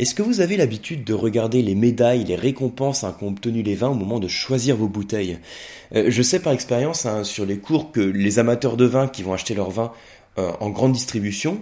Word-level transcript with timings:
Est-ce 0.00 0.14
que 0.14 0.22
vous 0.22 0.40
avez 0.40 0.56
l'habitude 0.56 1.04
de 1.04 1.12
regarder 1.12 1.60
les 1.60 1.74
médailles, 1.74 2.24
les 2.24 2.34
récompenses 2.34 3.04
hein, 3.04 3.14
qu'ont 3.20 3.28
obtenu 3.28 3.60
les 3.60 3.74
vins 3.74 3.90
au 3.90 3.94
moment 3.94 4.18
de 4.18 4.28
choisir 4.28 4.74
vos 4.74 4.88
bouteilles? 4.88 5.38
Euh, 5.94 6.06
Je 6.08 6.22
sais 6.22 6.40
par 6.40 6.54
expérience 6.54 7.04
hein, 7.04 7.22
sur 7.22 7.44
les 7.44 7.58
cours 7.58 7.92
que 7.92 8.00
les 8.00 8.38
amateurs 8.38 8.78
de 8.78 8.86
vin 8.86 9.08
qui 9.08 9.22
vont 9.22 9.34
acheter 9.34 9.52
leur 9.52 9.68
vin 9.68 9.92
euh, 10.38 10.52
en 10.60 10.70
grande 10.70 10.92
distribution, 10.92 11.60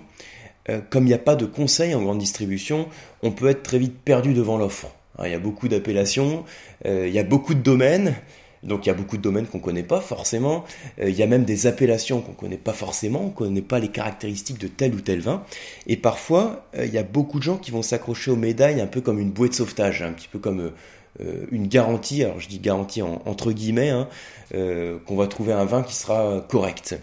euh, 0.68 0.80
comme 0.88 1.02
il 1.02 1.08
n'y 1.08 1.14
a 1.14 1.18
pas 1.18 1.34
de 1.34 1.46
conseils 1.46 1.96
en 1.96 2.02
grande 2.02 2.18
distribution, 2.18 2.86
on 3.24 3.32
peut 3.32 3.48
être 3.48 3.64
très 3.64 3.80
vite 3.80 3.98
perdu 4.04 4.34
devant 4.34 4.56
l'offre. 4.56 4.94
Hein, 5.18 5.24
il 5.26 5.32
y 5.32 5.34
a 5.34 5.40
beaucoup 5.40 5.66
d'appellations, 5.66 6.44
il 6.84 7.08
y 7.08 7.18
a 7.18 7.24
beaucoup 7.24 7.54
de 7.54 7.60
domaines, 7.60 8.14
donc 8.62 8.86
il 8.86 8.88
y 8.88 8.92
a 8.92 8.94
beaucoup 8.94 9.16
de 9.16 9.22
domaines 9.22 9.46
qu'on 9.46 9.58
ne 9.58 9.62
connaît 9.62 9.82
pas 9.82 10.00
forcément. 10.00 10.64
Euh, 11.00 11.08
il 11.08 11.16
y 11.16 11.22
a 11.22 11.26
même 11.26 11.44
des 11.44 11.66
appellations 11.66 12.20
qu'on 12.20 12.32
ne 12.32 12.36
connaît 12.36 12.56
pas 12.56 12.72
forcément. 12.72 13.22
On 13.22 13.26
ne 13.28 13.32
connaît 13.32 13.62
pas 13.62 13.78
les 13.78 13.88
caractéristiques 13.88 14.58
de 14.58 14.68
tel 14.68 14.94
ou 14.94 15.00
tel 15.00 15.20
vin. 15.20 15.42
Et 15.86 15.96
parfois, 15.96 16.66
euh, 16.76 16.86
il 16.86 16.92
y 16.92 16.98
a 16.98 17.02
beaucoup 17.02 17.38
de 17.38 17.44
gens 17.44 17.56
qui 17.56 17.70
vont 17.70 17.82
s'accrocher 17.82 18.30
aux 18.30 18.36
médailles 18.36 18.80
un 18.80 18.86
peu 18.86 19.00
comme 19.00 19.18
une 19.18 19.30
bouée 19.30 19.48
de 19.48 19.54
sauvetage, 19.54 20.02
un 20.02 20.12
petit 20.12 20.28
peu 20.28 20.38
comme 20.38 20.72
euh, 21.20 21.46
une 21.50 21.68
garantie. 21.68 22.24
Alors 22.24 22.40
je 22.40 22.48
dis 22.48 22.58
garantie 22.58 23.02
entre 23.02 23.52
guillemets, 23.52 23.90
hein, 23.90 24.08
qu'on 24.52 25.16
va 25.16 25.26
trouver 25.26 25.52
un 25.52 25.64
vin 25.64 25.82
qui 25.82 25.94
sera 25.94 26.44
correct. 26.48 26.98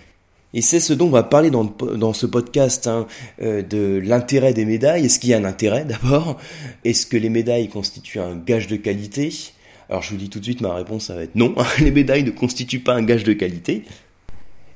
Et 0.54 0.62
c'est 0.62 0.80
ce 0.80 0.94
dont 0.94 1.08
on 1.08 1.12
va 1.12 1.24
parler 1.24 1.52
dans, 1.52 1.66
dans 1.66 2.14
ce 2.14 2.26
podcast, 2.26 2.88
hein, 2.88 3.08
de 3.42 4.02
l'intérêt 4.02 4.54
des 4.54 4.64
médailles. 4.64 5.06
Est-ce 5.06 5.20
qu'il 5.20 5.32
y 5.32 5.34
a 5.34 5.38
un 5.38 5.44
intérêt 5.44 5.84
d'abord? 5.84 6.38
Est-ce 6.86 7.06
que 7.06 7.18
les 7.18 7.30
médailles 7.30 7.68
constituent 7.68 8.22
un 8.22 8.38
gage 8.38 8.68
de 8.68 8.78
qualité? 8.78 9.34
Alors 9.90 10.02
je 10.02 10.12
vous 10.12 10.18
dis 10.18 10.30
tout 10.30 10.40
de 10.40 10.44
suite, 10.44 10.62
ma 10.62 10.74
réponse 10.74 11.06
ça 11.06 11.16
va 11.16 11.24
être 11.24 11.36
non, 11.36 11.56
les 11.80 11.92
médailles 11.92 12.24
ne 12.24 12.32
constituent 12.32 12.80
pas 12.80 12.94
un 12.94 13.04
gage 13.04 13.24
de 13.24 13.34
qualité. 13.34 13.84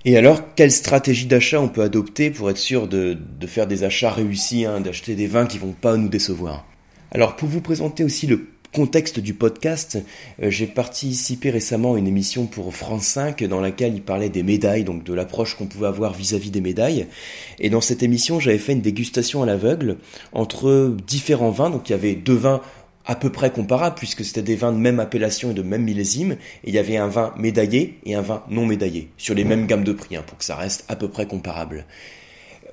Et 0.06 0.16
alors, 0.16 0.56
quelle 0.56 0.72
stratégie 0.72 1.26
d'achat 1.26 1.60
on 1.60 1.68
peut 1.68 1.82
adopter 1.82 2.32
pour 2.32 2.50
être 2.50 2.58
sûr 2.58 2.88
de, 2.88 3.18
faire 3.48 3.68
des 3.68 3.84
achats 3.84 4.12
réussis, 4.12 4.64
hein, 4.64 4.80
d'acheter 4.80 5.14
des 5.14 5.28
vins 5.28 5.46
qui 5.46 5.58
vont 5.58 5.74
pas 5.74 5.98
nous 5.98 6.08
décevoir? 6.08 6.66
Alors 7.12 7.36
pour 7.36 7.50
vous 7.50 7.60
présenter 7.60 8.04
aussi 8.04 8.28
le 8.28 8.48
contexte 8.72 9.20
du 9.20 9.34
podcast, 9.34 9.98
euh, 10.42 10.52
j'ai 10.52 10.68
participé 10.68 11.50
récemment 11.50 11.96
à 11.96 11.98
une 11.98 12.08
émission 12.08 12.46
pour 12.46 12.74
France 12.74 13.06
5 13.06 13.44
dans 13.46 13.62
laquelle 13.62 13.96
il 13.96 14.04
parlait 14.04 14.30
des 14.30 14.44
médailles, 14.44 14.84
donc 14.84 15.04
de 15.04 15.14
l'approche 15.14 15.56
qu'on 15.56 15.66
pouvait 15.66 15.88
avoir 15.88 16.14
vis-à-vis 16.14 16.50
-vis 16.50 16.52
des 16.52 16.62
médailles. 16.62 17.08
Et 17.60 17.72
dans 17.72 17.82
cette 17.82 18.04
émission, 18.04 18.40
j'avais 18.40 18.60
fait 18.60 18.74
une 18.74 18.82
dégustation 18.82 19.42
à 19.42 19.48
l'aveugle 19.48 19.98
entre 20.34 20.96
différents 21.08 21.50
vins. 21.50 21.72
Donc 21.72 21.90
il 21.90 21.94
y 21.94 21.96
avait 21.96 22.16
deux 22.16 22.36
vins 22.36 22.62
à 23.10 23.16
peu 23.16 23.32
près 23.32 23.50
comparable 23.50 23.96
puisque 23.98 24.24
c'était 24.24 24.44
des 24.44 24.56
vins 24.56 24.72
de 24.72 24.78
même 24.78 25.00
appellation 25.00 25.50
et 25.50 25.54
de 25.56 25.64
même 25.64 25.82
millésime 25.82 26.34
et 26.34 26.70
il 26.70 26.76
y 26.76 26.78
avait 26.78 26.98
un 26.98 27.08
vin 27.08 27.34
médaillé 27.38 27.98
et 28.06 28.14
un 28.14 28.22
vin 28.22 28.44
non 28.52 28.68
médaillé 28.68 29.10
sur 29.18 29.34
les 29.34 29.44
mêmes 29.44 29.66
gammes 29.66 29.84
de 29.84 29.94
prix 29.94 30.16
hein, 30.16 30.24
pour 30.26 30.38
que 30.38 30.44
ça 30.44 30.56
reste 30.56 30.86
à 30.90 30.96
peu 30.96 31.08
près 31.08 31.26
comparable. 31.26 31.86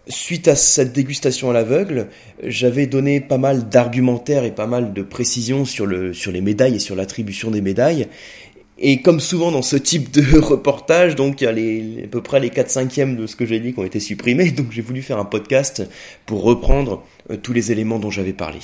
Suite 0.08 0.46
à 0.46 0.54
cette 0.54 0.92
dégustation 0.92 1.48
à 1.48 1.54
l'aveugle, 1.54 2.08
j'avais 2.44 2.86
donné 2.86 3.22
pas 3.22 3.38
mal 3.38 3.70
d'argumentaires 3.70 4.44
et 4.44 4.54
pas 4.54 4.66
mal 4.66 4.92
de 4.92 5.02
précisions 5.02 5.64
sur 5.64 5.86
les 5.86 6.40
médailles 6.42 6.76
et 6.76 6.80
sur 6.80 6.96
l'attribution 6.96 7.50
des 7.50 7.62
médailles. 7.62 8.06
Et 8.78 9.00
comme 9.00 9.20
souvent 9.20 9.50
dans 9.50 9.62
ce 9.62 9.76
type 9.76 10.10
de 10.10 10.38
reportage, 10.38 11.16
donc 11.16 11.40
il 11.40 11.44
y 11.44 11.46
a 11.46 11.52
les, 11.52 12.04
à 12.04 12.08
peu 12.08 12.22
près 12.22 12.40
les 12.40 12.50
4 12.50 12.70
cinquièmes 12.70 13.16
de 13.16 13.26
ce 13.26 13.36
que 13.36 13.46
j'ai 13.46 13.58
dit 13.58 13.72
qui 13.72 13.80
ont 13.80 13.84
été 13.84 14.00
supprimés, 14.00 14.50
donc 14.50 14.66
j'ai 14.70 14.82
voulu 14.82 15.00
faire 15.00 15.18
un 15.18 15.24
podcast 15.24 15.82
pour 16.26 16.42
reprendre 16.42 17.02
euh, 17.30 17.38
tous 17.38 17.54
les 17.54 17.72
éléments 17.72 17.98
dont 17.98 18.10
j'avais 18.10 18.34
parlé. 18.34 18.58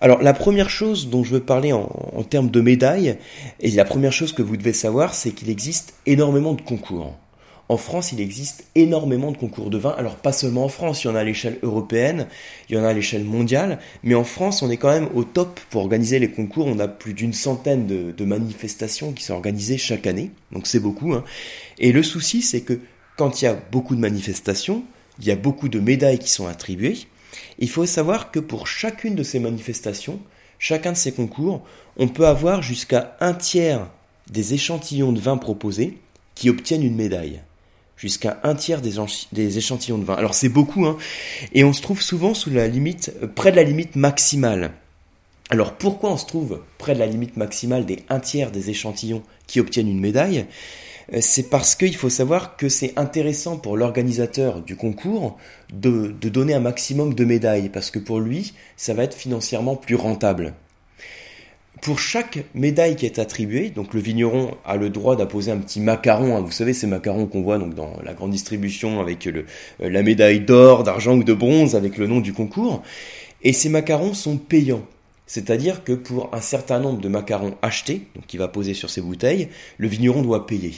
Alors 0.00 0.22
la 0.22 0.32
première 0.32 0.70
chose 0.70 1.08
dont 1.10 1.24
je 1.24 1.34
veux 1.34 1.40
parler 1.40 1.72
en, 1.72 2.22
termes 2.28 2.50
de 2.50 2.60
médailles, 2.60 3.18
et 3.60 3.70
la 3.70 3.84
première 3.84 4.12
chose 4.12 4.32
que 4.32 4.42
vous 4.42 4.56
devez 4.56 4.72
savoir, 4.72 5.14
c'est 5.14 5.32
qu'il 5.32 5.50
existe 5.50 5.94
énormément 6.06 6.54
de 6.54 6.62
concours. 6.62 7.14
En 7.68 7.76
France, 7.76 8.10
il 8.10 8.20
existe 8.20 8.64
énormément 8.74 9.30
de 9.30 9.36
concours 9.36 9.70
de 9.70 9.78
vin. 9.78 9.94
Alors 9.96 10.16
pas 10.16 10.32
seulement 10.32 10.64
en 10.64 10.68
France, 10.68 11.04
il 11.04 11.06
y 11.06 11.10
en 11.10 11.14
a 11.14 11.20
à 11.20 11.24
l'échelle 11.24 11.58
européenne, 11.62 12.26
il 12.68 12.74
y 12.74 12.78
en 12.78 12.82
a 12.82 12.88
à 12.88 12.92
l'échelle 12.92 13.24
mondiale, 13.24 13.78
mais 14.02 14.16
en 14.16 14.24
France, 14.24 14.62
on 14.62 14.70
est 14.70 14.76
quand 14.76 14.90
même 14.90 15.08
au 15.14 15.22
top 15.22 15.60
pour 15.70 15.82
organiser 15.82 16.18
les 16.18 16.30
concours. 16.30 16.66
On 16.66 16.80
a 16.80 16.88
plus 16.88 17.14
d'une 17.14 17.32
centaine 17.32 17.86
de, 17.86 18.24
manifestations 18.24 19.12
qui 19.12 19.22
sont 19.22 19.34
organisées 19.34 19.78
chaque 19.78 20.06
année, 20.06 20.30
donc 20.50 20.66
c'est 20.66 20.80
beaucoup. 20.80 21.12
Hein. 21.12 21.22
Et 21.78 21.92
le 21.92 22.02
souci, 22.02 22.42
c'est 22.42 22.62
que 22.62 22.80
quand 23.16 23.40
il 23.40 23.44
y 23.44 23.48
a 23.48 23.54
beaucoup 23.70 23.94
de 23.94 24.00
manifestations, 24.00 24.82
il 25.20 25.26
y 25.26 25.30
a 25.30 25.36
beaucoup 25.36 25.68
de 25.68 25.78
médailles 25.78 26.18
qui 26.18 26.30
sont 26.30 26.48
attribuées, 26.48 26.96
il 27.58 27.68
faut 27.68 27.86
savoir 27.86 28.30
que 28.30 28.40
pour 28.40 28.66
chacune 28.66 29.14
de 29.14 29.22
ces 29.22 29.38
manifestations, 29.38 30.20
chacun 30.58 30.92
de 30.92 30.96
ces 30.96 31.12
concours, 31.12 31.62
on 31.96 32.08
peut 32.08 32.26
avoir 32.26 32.62
jusqu'à 32.62 33.16
un 33.20 33.34
tiers 33.34 33.88
des 34.30 34.54
échantillons 34.54 35.12
de 35.12 35.20
vin 35.20 35.36
proposés 35.36 35.98
qui 36.34 36.48
obtiennent 36.48 36.84
une 36.84 36.96
médaille. 36.96 37.40
Jusqu'à 37.96 38.40
un 38.44 38.54
tiers 38.54 38.80
des, 38.80 39.58
échantillons 39.58 39.98
de 39.98 40.04
vin. 40.04 40.14
Alors 40.14 40.32
c'est 40.32 40.48
beaucoup, 40.48 40.86
hein. 40.86 40.96
Et 41.52 41.64
on 41.64 41.74
se 41.74 41.82
trouve 41.82 42.00
souvent 42.00 42.32
sous 42.32 42.48
la 42.48 42.66
limite, 42.66 43.12
euh, 43.22 43.26
près 43.26 43.50
de 43.50 43.56
la 43.56 43.62
limite 43.62 43.94
maximale. 43.94 44.72
Alors 45.50 45.74
pourquoi 45.74 46.10
on 46.10 46.16
se 46.16 46.24
trouve 46.24 46.62
près 46.78 46.94
de 46.94 47.00
la 47.00 47.06
limite 47.06 47.36
maximale 47.36 47.84
des 47.84 47.98
un 48.08 48.20
tiers 48.20 48.50
des 48.50 48.70
échantillons 48.70 49.22
qui 49.46 49.60
obtiennent 49.60 49.88
une 49.88 50.00
médaille? 50.00 50.46
C'est 51.18 51.50
parce 51.50 51.74
qu'il 51.74 51.96
faut 51.96 52.10
savoir 52.10 52.56
que 52.56 52.68
c'est 52.68 52.92
intéressant 52.96 53.56
pour 53.56 53.76
l'organisateur 53.76 54.62
du 54.62 54.76
concours 54.76 55.36
de, 55.72 56.14
donner 56.28 56.54
un 56.54 56.60
maximum 56.60 57.14
de 57.14 57.24
médailles, 57.24 57.68
parce 57.68 57.90
que 57.90 57.98
pour 57.98 58.20
lui, 58.20 58.54
ça 58.76 58.94
va 58.94 59.02
être 59.04 59.16
financièrement 59.16 59.74
plus 59.74 59.96
rentable. 59.96 60.54
Pour 61.82 61.98
chaque 61.98 62.44
médaille 62.54 62.94
qui 62.94 63.06
est 63.06 63.18
attribuée, 63.18 63.70
donc 63.70 63.94
le 63.94 64.00
vigneron 64.00 64.54
a 64.64 64.76
le 64.76 64.90
droit 64.90 65.16
d'apposer 65.16 65.50
un 65.50 65.56
petit 65.56 65.80
macaron, 65.80 66.36
hein. 66.36 66.40
vous 66.40 66.52
savez 66.52 66.74
ces 66.74 66.86
macarons 66.86 67.26
qu'on 67.26 67.42
voit 67.42 67.58
dans 67.58 67.96
la 68.04 68.12
grande 68.12 68.30
distribution 68.30 69.00
avec 69.00 69.26
euh, 69.26 69.44
la 69.80 70.02
médaille 70.02 70.40
d'or, 70.40 70.84
d'argent 70.84 71.16
ou 71.16 71.24
de 71.24 71.32
bronze 71.32 71.74
avec 71.74 71.96
le 71.96 72.06
nom 72.06 72.20
du 72.20 72.34
concours, 72.34 72.82
et 73.42 73.52
ces 73.52 73.70
macarons 73.70 74.14
sont 74.14 74.36
payants. 74.36 74.84
C'est-à-dire 75.26 75.82
que 75.82 75.92
pour 75.92 76.34
un 76.34 76.40
certain 76.40 76.80
nombre 76.80 77.00
de 77.00 77.08
macarons 77.08 77.54
achetés, 77.62 78.02
donc 78.14 78.26
qu'il 78.26 78.40
va 78.40 78.48
poser 78.48 78.74
sur 78.74 78.90
ses 78.90 79.00
bouteilles, 79.00 79.48
le 79.78 79.88
vigneron 79.88 80.22
doit 80.22 80.46
payer. 80.46 80.74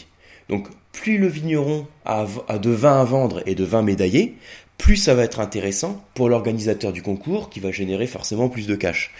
Donc 0.48 0.68
plus 0.92 1.18
le 1.18 1.26
vigneron 1.26 1.86
a, 2.04 2.26
de 2.58 2.70
vin 2.70 3.00
à 3.00 3.04
vendre 3.04 3.42
et 3.46 3.54
de 3.54 3.64
vin 3.64 3.82
médaillé, 3.82 4.36
plus 4.78 4.96
ça 4.96 5.14
va 5.14 5.22
être 5.22 5.40
intéressant 5.40 6.04
pour 6.14 6.28
l'organisateur 6.28 6.92
du 6.92 7.02
concours 7.02 7.50
qui 7.50 7.60
va 7.60 7.70
générer 7.70 8.06
forcément 8.06 8.48
plus 8.48 8.66
de 8.66 8.74
cash. 8.74 9.12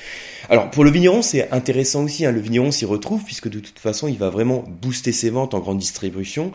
Alors 0.50 0.71
pour 0.71 0.84
le 0.84 0.91
vigneron 0.91 1.22
c'est 1.22 1.50
intéressant 1.50 2.05
aussi, 2.05 2.27
hein. 2.27 2.32
le 2.32 2.41
vigneron 2.41 2.71
s'y 2.71 2.84
retrouve 2.84 3.25
puisque 3.25 3.49
de 3.49 3.61
toute 3.61 3.78
façon 3.78 4.09
il 4.09 4.19
va 4.19 4.28
vraiment 4.28 4.65
booster 4.82 5.12
ses 5.12 5.31
ventes 5.31 5.55
en 5.55 5.61
grande 5.61 5.78
distribution 5.78 6.53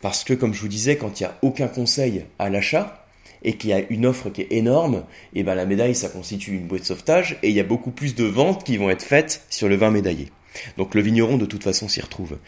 parce 0.00 0.24
que 0.24 0.34
comme 0.34 0.54
je 0.54 0.60
vous 0.60 0.68
disais 0.68 0.96
quand 0.96 1.20
il 1.20 1.24
n'y 1.24 1.28
a 1.28 1.38
aucun 1.42 1.68
conseil 1.68 2.24
à 2.38 2.50
l'achat 2.50 3.06
et 3.42 3.54
qu'il 3.54 3.70
y 3.70 3.72
a 3.72 3.80
une 3.88 4.04
offre 4.04 4.28
qui 4.28 4.42
est 4.42 4.52
énorme, 4.52 5.04
et 5.34 5.40
eh 5.40 5.42
ben 5.42 5.54
la 5.54 5.64
médaille 5.64 5.94
ça 5.94 6.08
constitue 6.08 6.56
une 6.56 6.66
bouée 6.66 6.80
de 6.80 6.84
sauvetage 6.84 7.38
et 7.42 7.48
il 7.48 7.54
y 7.54 7.60
a 7.60 7.64
beaucoup 7.64 7.90
plus 7.90 8.14
de 8.14 8.24
ventes 8.24 8.64
qui 8.64 8.76
vont 8.76 8.90
être 8.90 9.02
faites 9.02 9.42
sur 9.48 9.68
le 9.68 9.76
vin 9.76 9.90
médaillé. 9.90 10.28
Donc 10.76 10.94
le 10.94 11.00
vigneron 11.00 11.36
de 11.36 11.46
toute 11.46 11.62
façon 11.62 11.88
s'y 11.88 12.00
retrouve. 12.00 12.38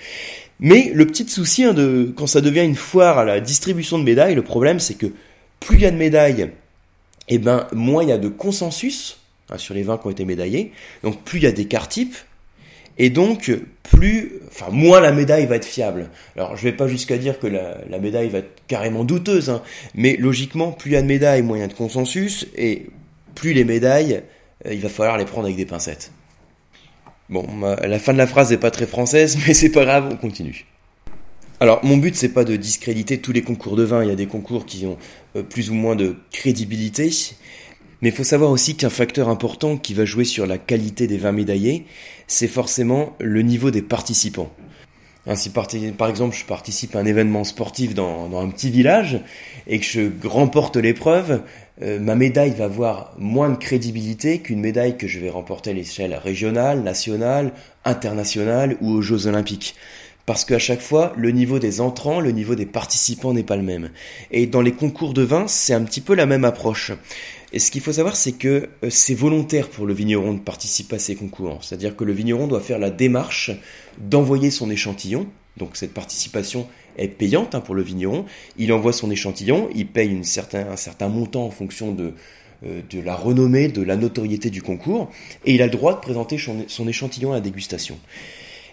Mais 0.60 0.90
le 0.94 1.06
petit 1.06 1.28
souci 1.28 1.64
hein, 1.64 1.74
quand 2.16 2.26
ça 2.26 2.40
devient 2.40 2.64
une 2.64 2.76
foire 2.76 3.18
à 3.18 3.24
la 3.24 3.40
distribution 3.40 3.98
de 3.98 4.04
médailles, 4.04 4.34
le 4.34 4.42
problème 4.42 4.80
c'est 4.80 4.94
que 4.94 5.06
plus 5.60 5.76
il 5.76 5.82
y 5.82 5.86
a 5.86 5.90
de 5.90 5.96
médailles, 5.96 6.50
eh 7.28 7.38
ben 7.38 7.66
moins 7.72 8.02
il 8.02 8.08
y 8.08 8.12
a 8.12 8.18
de 8.18 8.28
consensus 8.28 9.18
hein, 9.50 9.58
sur 9.58 9.74
les 9.74 9.82
vins 9.82 9.98
qui 9.98 10.06
ont 10.06 10.10
été 10.10 10.24
médaillés. 10.24 10.72
Donc 11.02 11.22
plus 11.22 11.38
il 11.38 11.44
y 11.44 11.46
a 11.46 11.52
des 11.52 11.66
cartes 11.66 11.92
types, 11.92 12.16
et 12.98 13.10
donc 13.10 13.50
plus, 13.82 14.40
moins 14.70 15.00
la 15.00 15.12
médaille 15.12 15.46
va 15.46 15.56
être 15.56 15.64
fiable. 15.64 16.10
Alors 16.36 16.56
je 16.56 16.62
vais 16.62 16.72
pas 16.72 16.88
jusqu'à 16.88 17.16
dire 17.16 17.38
que 17.38 17.46
la, 17.46 17.98
médaille 17.98 18.28
va 18.28 18.38
être 18.38 18.62
carrément 18.66 19.04
douteuse, 19.04 19.50
hein, 19.50 19.62
mais 19.94 20.16
logiquement 20.16 20.72
plus 20.72 20.90
il 20.90 20.94
y 20.94 20.96
a 20.96 21.02
de 21.02 21.06
médailles, 21.06 21.42
moins 21.42 21.56
il 21.56 21.60
y 21.60 21.64
a 21.64 21.68
de 21.68 21.74
consensus, 21.74 22.46
et 22.56 22.86
plus 23.34 23.54
les 23.54 23.64
médailles, 23.64 24.22
euh, 24.66 24.74
il 24.74 24.80
va 24.80 24.88
falloir 24.88 25.16
les 25.16 25.24
prendre 25.24 25.46
avec 25.46 25.56
des 25.56 25.66
pincettes. 25.66 26.12
Bon, 27.32 27.46
la 27.62 27.98
fin 27.98 28.12
de 28.12 28.18
la 28.18 28.26
phrase 28.26 28.50
n'est 28.50 28.58
pas 28.58 28.70
très 28.70 28.86
française, 28.86 29.38
mais 29.46 29.54
c'est 29.54 29.70
pas 29.70 29.86
grave, 29.86 30.06
on 30.12 30.16
continue. 30.16 30.66
Alors, 31.60 31.82
mon 31.82 31.96
but, 31.96 32.14
c'est 32.14 32.28
pas 32.28 32.44
de 32.44 32.56
discréditer 32.56 33.22
tous 33.22 33.32
les 33.32 33.40
concours 33.40 33.74
de 33.74 33.84
vin. 33.84 34.04
Il 34.04 34.08
y 34.10 34.12
a 34.12 34.16
des 34.16 34.26
concours 34.26 34.66
qui 34.66 34.84
ont 34.84 34.98
euh, 35.36 35.42
plus 35.42 35.70
ou 35.70 35.74
moins 35.74 35.96
de 35.96 36.16
crédibilité. 36.30 37.10
Mais 38.02 38.10
il 38.10 38.14
faut 38.14 38.22
savoir 38.22 38.50
aussi 38.50 38.76
qu'un 38.76 38.90
facteur 38.90 39.30
important 39.30 39.78
qui 39.78 39.94
va 39.94 40.04
jouer 40.04 40.26
sur 40.26 40.44
la 40.44 40.58
qualité 40.58 41.06
des 41.06 41.16
vins 41.16 41.32
médaillés, 41.32 41.86
c'est 42.26 42.48
forcément 42.48 43.16
le 43.18 43.40
niveau 43.40 43.70
des 43.70 43.80
participants. 43.80 44.52
Ainsi, 45.26 45.50
par 45.50 46.08
exemple, 46.08 46.34
je 46.34 46.44
participe 46.44 46.96
à 46.96 46.98
un 46.98 47.06
événement 47.06 47.44
sportif 47.44 47.94
dans, 47.94 48.36
un 48.36 48.48
petit 48.50 48.70
village 48.70 49.20
et 49.68 49.78
que 49.78 49.84
je 49.84 50.10
remporte 50.24 50.76
l'épreuve, 50.76 51.42
euh, 51.80 52.00
ma 52.00 52.16
médaille 52.16 52.50
va 52.50 52.64
avoir 52.64 53.14
moins 53.18 53.50
de 53.50 53.56
crédibilité 53.56 54.40
qu'une 54.40 54.60
médaille 54.60 54.96
que 54.96 55.06
je 55.06 55.20
vais 55.20 55.30
remporter 55.30 55.70
à 55.70 55.74
l'échelle 55.74 56.14
régionale, 56.14 56.82
nationale, 56.82 57.52
internationale 57.84 58.76
ou 58.80 58.90
aux 58.90 59.02
Jeux 59.02 59.28
Olympiques. 59.28 59.76
Parce 60.24 60.44
qu'à 60.44 60.58
chaque 60.58 60.80
fois, 60.80 61.12
le 61.16 61.30
niveau 61.30 61.58
des 61.58 61.80
entrants, 61.80 62.20
le 62.20 62.30
niveau 62.30 62.54
des 62.54 62.66
participants 62.66 63.32
n'est 63.32 63.42
pas 63.42 63.56
le 63.56 63.62
même. 63.62 63.90
Et 64.30 64.46
dans 64.46 64.62
les 64.62 64.72
concours 64.72 65.14
de 65.14 65.22
vin, 65.22 65.48
c'est 65.48 65.74
un 65.74 65.82
petit 65.82 66.00
peu 66.00 66.14
la 66.14 66.26
même 66.26 66.44
approche. 66.44 66.92
Et 67.52 67.58
ce 67.58 67.70
qu'il 67.70 67.80
faut 67.80 67.92
savoir, 67.92 68.14
c'est 68.16 68.32
que 68.32 68.68
euh, 68.84 68.90
c'est 68.90 69.14
volontaire 69.14 69.68
pour 69.68 69.84
le 69.84 69.92
vigneron 69.92 70.34
de 70.34 70.38
participer 70.38 70.96
à 70.96 70.98
ces 70.98 71.16
concours. 71.16 71.58
C'est-à-dire 71.62 71.96
que 71.96 72.04
le 72.04 72.12
vigneron 72.12 72.46
doit 72.46 72.60
faire 72.60 72.78
la 72.78 72.90
démarche 72.90 73.50
d'envoyer 73.98 74.50
son 74.50 74.70
échantillon. 74.70 75.26
Donc 75.56 75.76
cette 75.76 75.92
participation 75.92 76.68
est 76.96 77.08
payante 77.08 77.54
hein, 77.54 77.60
pour 77.60 77.74
le 77.74 77.82
vigneron. 77.82 78.24
Il 78.56 78.72
envoie 78.72 78.92
son 78.92 79.10
échantillon, 79.10 79.68
il 79.74 79.88
paye 79.88 80.16
un 80.16 80.22
certain 80.76 81.08
montant 81.08 81.44
en 81.44 81.50
fonction 81.50 81.92
de, 81.92 82.14
de 82.62 83.00
la 83.00 83.14
renommée, 83.14 83.68
de 83.68 83.82
la 83.82 83.96
notoriété 83.96 84.48
du 84.48 84.62
concours, 84.62 85.10
et 85.44 85.54
il 85.54 85.62
a 85.62 85.66
le 85.66 85.72
droit 85.72 85.94
de 85.94 86.00
présenter 86.00 86.38
son 86.38 86.88
échantillon 86.88 87.32
à 87.32 87.34
la 87.34 87.40
dégustation. 87.40 87.98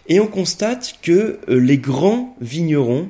Et 0.09 0.19
on 0.19 0.27
constate 0.27 0.95
que 1.03 1.39
les 1.47 1.77
grands 1.77 2.35
vignerons 2.41 3.09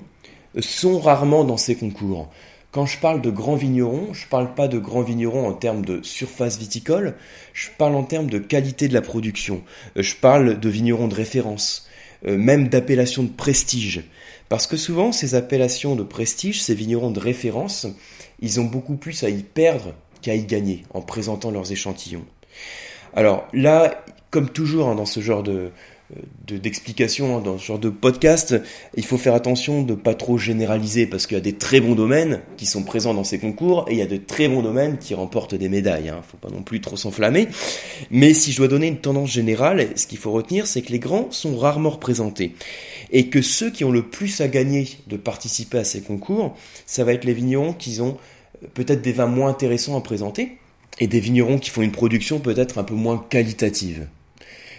sont 0.60 1.00
rarement 1.00 1.46
dans 1.46 1.58
ces 1.58 1.76
concours. 1.76 2.30
Quand 2.72 2.86
je 2.86 3.00
parle 3.00 3.22
de 3.22 3.32
grands 3.32 3.56
vignerons, 3.56 4.14
je 4.14 4.26
ne 4.26 4.30
parle 4.30 4.54
pas 4.54 4.68
de 4.68 4.78
grands 4.78 5.02
vignerons 5.02 5.48
en 5.48 5.54
termes 5.54 5.84
de 5.84 6.04
surface 6.04 6.60
viticole, 6.60 7.16
je 7.54 7.70
parle 7.78 7.96
en 7.96 8.04
termes 8.04 8.30
de 8.30 8.38
qualité 8.38 8.88
de 8.88 8.94
la 8.94 9.02
production, 9.02 9.64
euh, 9.98 10.04
je 10.04 10.16
parle 10.16 10.60
de 10.60 10.70
vignerons 10.70 11.08
de 11.08 11.16
référence, 11.16 11.88
euh, 12.28 12.38
même 12.38 12.68
d'appellations 12.68 13.24
de 13.24 13.30
prestige. 13.30 14.04
Parce 14.50 14.68
que 14.68 14.78
souvent, 14.78 15.12
ces 15.12 15.34
appellations 15.34 15.96
de 15.96 16.04
prestige, 16.04 16.62
ces 16.62 16.76
vignerons 16.76 17.10
de 17.10 17.20
référence, 17.20 17.88
ils 18.40 18.60
ont 18.60 18.66
beaucoup 18.66 18.98
plus 18.98 19.24
à 19.24 19.30
y 19.30 19.42
perdre 19.42 19.96
qu'à 20.22 20.36
y 20.36 20.44
gagner 20.44 20.84
en 20.94 21.02
présentant 21.02 21.50
leurs 21.50 21.72
échantillons. 21.72 22.26
Alors 23.16 23.48
là, 23.52 24.04
comme 24.30 24.50
toujours 24.50 24.90
hein, 24.90 24.96
dans 24.96 25.06
ce 25.06 25.22
genre 25.22 25.42
de, 25.42 25.72
d'explication 26.48 27.38
hein, 27.38 27.42
dans 27.42 27.58
ce 27.58 27.66
genre 27.66 27.80
de 27.80 27.90
podcast, 27.90 28.56
il 28.96 29.06
faut 29.06 29.18
faire 29.18 29.36
attention 29.36 29.84
de 29.84 29.94
pas 29.94 30.16
trop 30.16 30.38
généraliser 30.38 31.06
parce 31.06 31.28
qu'il 31.28 31.38
y 31.38 31.40
a 31.40 31.44
des 31.44 31.54
très 31.54 31.80
bons 31.80 31.94
domaines 31.94 32.42
qui 32.58 32.66
sont 32.66 32.84
présents 32.84 33.14
dans 33.14 33.24
ces 33.24 33.38
concours 33.38 33.86
et 33.88 33.94
il 33.94 33.98
y 34.00 34.02
a 34.02 34.08
de 34.08 34.18
très 34.18 34.48
bons 34.48 34.64
domaines 34.64 34.98
qui 34.98 35.14
remportent 35.14 35.54
des 35.54 35.70
médailles. 35.70 36.10
Hein. 36.10 36.22
Faut 36.28 36.38
pas 36.38 36.50
non 36.50 36.64
plus 36.64 36.82
trop 36.82 36.98
s'enflammer. 36.98 37.48
Mais 38.10 38.34
si 38.34 38.52
je 38.52 38.58
dois 38.58 38.68
donner 38.68 38.88
une 38.88 38.98
tendance 38.98 39.30
générale, 39.30 39.90
ce 39.96 40.08
qu'il 40.08 40.18
faut 40.18 40.32
retenir, 40.32 40.66
c'est 40.66 40.82
que 40.82 40.92
les 40.92 41.00
grands 41.00 41.30
sont 41.32 41.56
rarement 41.56 41.92
représentés 41.92 42.56
et 43.12 43.30
que 43.30 43.42
ceux 43.42 43.70
qui 43.70 43.84
ont 43.84 43.92
le 43.92 44.04
plus 44.04 44.42
à 44.42 44.48
gagner 44.48 44.88
de 45.08 45.18
participer 45.18 45.78
à 45.78 45.84
ces 45.84 46.02
concours, 46.02 46.56
ça 46.86 47.04
va 47.04 47.14
être 47.14 47.26
les 47.26 47.34
vignerons 47.34 47.74
qui 47.74 48.02
ont 48.02 48.18
euh, 48.64 48.68
peut-être 48.74 49.02
des 49.02 49.14
vins 49.14 49.28
moins 49.28 49.50
intéressants 49.50 49.98
à 49.98 50.02
présenter 50.02 50.58
et 51.00 51.08
des 51.08 51.20
vignerons 51.20 51.60
qui 51.60 51.70
font 51.70 51.82
une 51.82 51.92
production 51.92 52.40
peut-être 52.40 52.80
un 52.80 52.84
peu 52.84 52.96
moins 52.96 53.24
qualitative. 53.30 54.08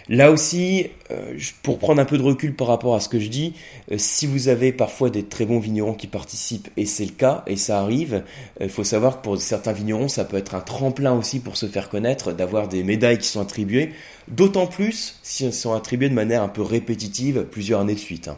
Là 0.09 0.31
aussi, 0.31 0.87
euh, 1.11 1.37
pour 1.63 1.79
prendre 1.79 2.01
un 2.01 2.05
peu 2.05 2.17
de 2.17 2.23
recul 2.23 2.55
par 2.55 2.67
rapport 2.67 2.95
à 2.95 2.99
ce 2.99 3.09
que 3.09 3.19
je 3.19 3.27
dis, 3.27 3.53
euh, 3.91 3.95
si 3.97 4.27
vous 4.27 4.47
avez 4.47 4.71
parfois 4.71 5.09
des 5.09 5.23
très 5.23 5.45
bons 5.45 5.59
vignerons 5.59 5.93
qui 5.93 6.07
participent, 6.07 6.69
et 6.77 6.85
c'est 6.85 7.05
le 7.05 7.11
cas, 7.11 7.43
et 7.47 7.55
ça 7.55 7.79
arrive, 7.79 8.23
euh, 8.59 8.65
il 8.65 8.69
faut 8.69 8.83
savoir 8.83 9.17
que 9.17 9.23
pour 9.23 9.37
certains 9.39 9.73
vignerons, 9.73 10.07
ça 10.07 10.25
peut 10.25 10.37
être 10.37 10.55
un 10.55 10.61
tremplin 10.61 11.13
aussi 11.13 11.39
pour 11.39 11.57
se 11.57 11.65
faire 11.65 11.89
connaître, 11.89 12.33
d'avoir 12.33 12.67
des 12.67 12.83
médailles 12.83 13.19
qui 13.19 13.27
sont 13.27 13.41
attribuées, 13.41 13.91
d'autant 14.27 14.67
plus 14.67 15.19
si 15.23 15.45
elles 15.45 15.53
sont 15.53 15.73
attribuées 15.73 16.09
de 16.09 16.15
manière 16.15 16.41
un 16.41 16.49
peu 16.49 16.61
répétitive 16.61 17.45
plusieurs 17.49 17.81
années 17.81 17.95
de 17.95 17.99
suite. 17.99 18.27
Hein. 18.27 18.37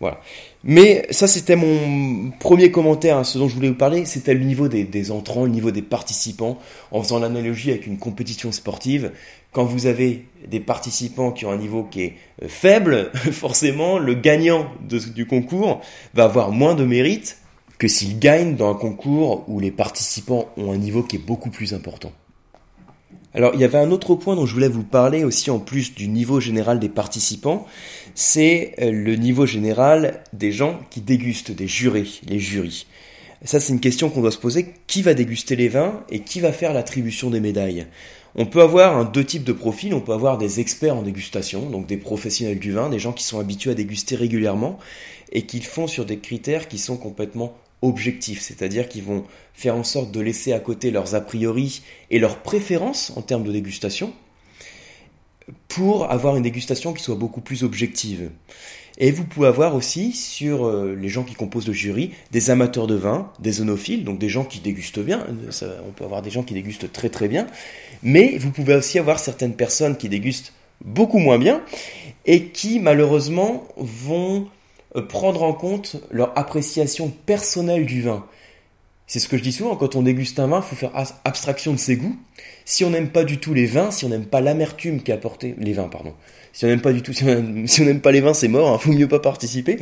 Voilà. 0.00 0.20
Mais 0.62 1.06
ça, 1.10 1.26
c'était 1.26 1.56
mon 1.56 2.30
premier 2.38 2.70
commentaire, 2.70 3.16
hein, 3.16 3.24
ce 3.24 3.36
dont 3.36 3.48
je 3.48 3.54
voulais 3.54 3.68
vous 3.68 3.74
parler, 3.74 4.04
c'était 4.04 4.34
le 4.34 4.44
niveau 4.44 4.68
des, 4.68 4.84
des, 4.84 5.10
entrants, 5.10 5.44
le 5.44 5.50
niveau 5.50 5.72
des 5.72 5.82
participants, 5.82 6.58
en 6.92 7.02
faisant 7.02 7.18
l'analogie 7.18 7.70
avec 7.70 7.86
une 7.86 7.98
compétition 7.98 8.52
sportive. 8.52 9.10
Quand 9.52 9.64
vous 9.64 9.86
avez 9.86 10.26
des 10.46 10.60
participants 10.60 11.32
qui 11.32 11.46
ont 11.46 11.50
un 11.50 11.56
niveau 11.56 11.84
qui 11.84 12.02
est 12.02 12.16
euh, 12.42 12.48
faible, 12.48 13.10
forcément, 13.32 13.98
le 13.98 14.14
gagnant 14.14 14.70
du 14.88 15.26
concours 15.26 15.80
va 16.14 16.24
avoir 16.24 16.52
moins 16.52 16.74
de 16.74 16.84
mérite 16.84 17.38
que 17.78 17.88
s'il 17.88 18.18
gagne 18.18 18.56
dans 18.56 18.70
un 18.70 18.74
concours 18.74 19.44
où 19.48 19.60
les 19.60 19.70
participants 19.70 20.48
ont 20.56 20.72
un 20.72 20.76
niveau 20.76 21.02
qui 21.02 21.16
est 21.16 21.20
beaucoup 21.24 21.50
plus 21.50 21.74
important. 21.74 22.12
Alors 23.34 23.52
il 23.54 23.60
y 23.60 23.64
avait 23.64 23.78
un 23.78 23.90
autre 23.90 24.14
point 24.14 24.34
dont 24.34 24.46
je 24.46 24.54
voulais 24.54 24.68
vous 24.68 24.82
parler 24.82 25.22
aussi 25.22 25.50
en 25.50 25.58
plus 25.58 25.94
du 25.94 26.08
niveau 26.08 26.40
général 26.40 26.80
des 26.80 26.88
participants, 26.88 27.66
c'est 28.14 28.74
euh, 28.80 28.90
le 28.90 29.16
niveau 29.16 29.46
général 29.46 30.22
des 30.32 30.50
gens 30.50 30.80
qui 30.90 31.00
dégustent, 31.00 31.52
des 31.52 31.68
jurés, 31.68 32.08
les 32.26 32.38
jurys. 32.38 32.86
Ça 33.44 33.60
c'est 33.60 33.72
une 33.72 33.80
question 33.80 34.10
qu'on 34.10 34.22
doit 34.22 34.32
se 34.32 34.38
poser, 34.38 34.74
qui 34.86 35.02
va 35.02 35.14
déguster 35.14 35.56
les 35.56 35.68
vins 35.68 36.02
et 36.10 36.20
qui 36.20 36.40
va 36.40 36.52
faire 36.52 36.72
l'attribution 36.72 37.30
des 37.30 37.40
médailles? 37.40 37.86
On 38.34 38.46
peut 38.46 38.62
avoir 38.62 39.10
deux 39.10 39.24
types 39.24 39.44
de 39.44 39.52
profils. 39.52 39.92
On 39.94 40.00
peut 40.00 40.12
avoir 40.12 40.38
des 40.38 40.60
experts 40.60 40.96
en 40.96 41.02
dégustation, 41.02 41.70
donc 41.70 41.86
des 41.86 41.96
professionnels 41.96 42.58
du 42.58 42.72
vin, 42.72 42.88
des 42.90 42.98
gens 42.98 43.12
qui 43.12 43.24
sont 43.24 43.40
habitués 43.40 43.70
à 43.70 43.74
déguster 43.74 44.16
régulièrement 44.16 44.78
et 45.32 45.42
qui 45.42 45.58
le 45.58 45.64
font 45.64 45.86
sur 45.86 46.06
des 46.06 46.18
critères 46.18 46.68
qui 46.68 46.78
sont 46.78 46.96
complètement 46.96 47.54
objectifs, 47.82 48.40
c'est-à-dire 48.40 48.88
qu'ils 48.88 49.04
vont 49.04 49.24
faire 49.54 49.76
en 49.76 49.84
sorte 49.84 50.10
de 50.10 50.20
laisser 50.20 50.52
à 50.52 50.58
côté 50.58 50.90
leurs 50.90 51.14
a 51.14 51.20
priori 51.20 51.82
et 52.10 52.18
leurs 52.18 52.38
préférences 52.42 53.12
en 53.16 53.22
termes 53.22 53.44
de 53.44 53.52
dégustation 53.52 54.12
pour 55.68 56.10
avoir 56.10 56.36
une 56.36 56.42
dégustation 56.42 56.92
qui 56.92 57.02
soit 57.02 57.14
beaucoup 57.14 57.40
plus 57.40 57.62
objective. 57.62 58.30
Et 59.00 59.12
vous 59.12 59.24
pouvez 59.24 59.46
avoir 59.46 59.76
aussi 59.76 60.12
sur 60.12 60.66
euh, 60.66 60.96
les 61.00 61.08
gens 61.08 61.22
qui 61.22 61.34
composent 61.34 61.68
le 61.68 61.72
jury 61.72 62.10
des 62.32 62.50
amateurs 62.50 62.88
de 62.88 62.96
vin, 62.96 63.30
des 63.38 63.60
onophiles, 63.60 64.02
donc 64.02 64.18
des 64.18 64.28
gens 64.28 64.44
qui 64.44 64.58
dégustent 64.58 64.98
bien. 64.98 65.24
on 65.86 65.92
peut 65.92 66.04
avoir 66.04 66.20
des 66.20 66.30
gens 66.30 66.42
qui 66.42 66.54
dégustent 66.54 66.92
très 66.92 67.08
très 67.08 67.28
bien, 67.28 67.46
mais 68.02 68.36
vous 68.38 68.50
pouvez 68.50 68.74
aussi 68.74 68.98
avoir 68.98 69.18
certaines 69.18 69.54
personnes 69.54 69.96
qui 69.96 70.08
dégustent 70.08 70.52
beaucoup 70.84 71.18
moins 71.18 71.38
bien 71.38 71.62
et 72.26 72.46
qui 72.46 72.80
malheureusement 72.80 73.66
vont 73.76 74.48
euh, 74.96 75.02
prendre 75.02 75.42
en 75.42 75.52
compte 75.52 75.96
leur 76.10 76.36
appréciation 76.38 77.08
personnelle 77.26 77.86
du 77.86 78.02
vin. 78.02 78.24
C'est 79.06 79.20
ce 79.20 79.28
que 79.28 79.38
je 79.38 79.42
dis 79.42 79.52
souvent, 79.52 79.74
quand 79.74 79.96
on 79.96 80.02
déguste 80.02 80.38
un 80.38 80.48
vin, 80.48 80.58
il 80.58 80.62
faut 80.62 80.76
faire 80.76 80.92
abstraction 81.24 81.72
de 81.72 81.78
ses 81.78 81.96
goûts. 81.96 82.16
Si 82.66 82.84
on 82.84 82.90
n'aime 82.90 83.08
pas 83.08 83.24
du 83.24 83.38
tout 83.38 83.54
les 83.54 83.64
vins, 83.64 83.90
si 83.90 84.04
on 84.04 84.10
n'aime 84.10 84.26
pas 84.26 84.42
l'amertume 84.42 85.02
qui 85.02 85.12
apporté, 85.12 85.54
les 85.58 85.72
vins, 85.72 85.88
pardon, 85.88 86.12
si 86.52 86.66
on 86.66 86.68
n'aime 86.68 86.82
pas 86.82 86.92
du 86.92 87.00
tout, 87.00 87.12
si 87.66 87.82
on 87.82 87.98
pas 88.00 88.12
les 88.12 88.20
vins, 88.20 88.34
c'est 88.34 88.48
mort, 88.48 88.68
il 88.68 88.74
hein, 88.74 88.78
faut 88.78 88.92
mieux 88.92 89.08
pas 89.08 89.18
participer. 89.18 89.78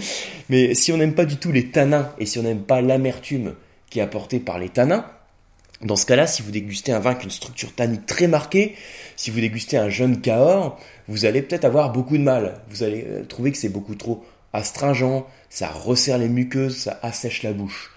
Mais 0.48 0.74
si 0.74 0.92
on 0.92 0.96
n'aime 0.96 1.14
pas 1.14 1.24
du 1.24 1.38
tout 1.38 1.50
les 1.50 1.70
tanins 1.70 2.12
et 2.20 2.26
si 2.26 2.38
on 2.38 2.42
n'aime 2.42 2.62
pas 2.62 2.80
l'amertume 2.80 3.54
qui 3.90 3.98
est 3.98 4.02
apportée 4.02 4.38
par 4.38 4.60
les 4.60 4.68
tanins, 4.68 5.04
dans 5.82 5.96
ce 5.96 6.06
cas-là, 6.06 6.26
si 6.26 6.42
vous 6.42 6.50
dégustez 6.50 6.92
un 6.92 7.00
vin 7.00 7.10
avec 7.10 7.24
une 7.24 7.30
structure 7.30 7.74
tannique 7.74 8.06
très 8.06 8.28
marquée, 8.28 8.74
si 9.16 9.30
vous 9.30 9.40
dégustez 9.40 9.76
un 9.76 9.90
jeune 9.90 10.20
Cahors, 10.20 10.80
vous 11.06 11.26
allez 11.26 11.42
peut-être 11.42 11.64
avoir 11.64 11.92
beaucoup 11.92 12.16
de 12.16 12.22
mal. 12.22 12.60
Vous 12.68 12.82
allez 12.82 13.04
euh, 13.06 13.24
trouver 13.24 13.52
que 13.52 13.58
c'est 13.58 13.68
beaucoup 13.68 13.94
trop 13.94 14.24
astringent, 14.52 15.24
ça 15.50 15.68
resserre 15.68 16.18
les 16.18 16.28
muqueuses, 16.28 16.76
ça 16.76 16.98
assèche 17.02 17.42
la 17.42 17.52
bouche. 17.52 17.92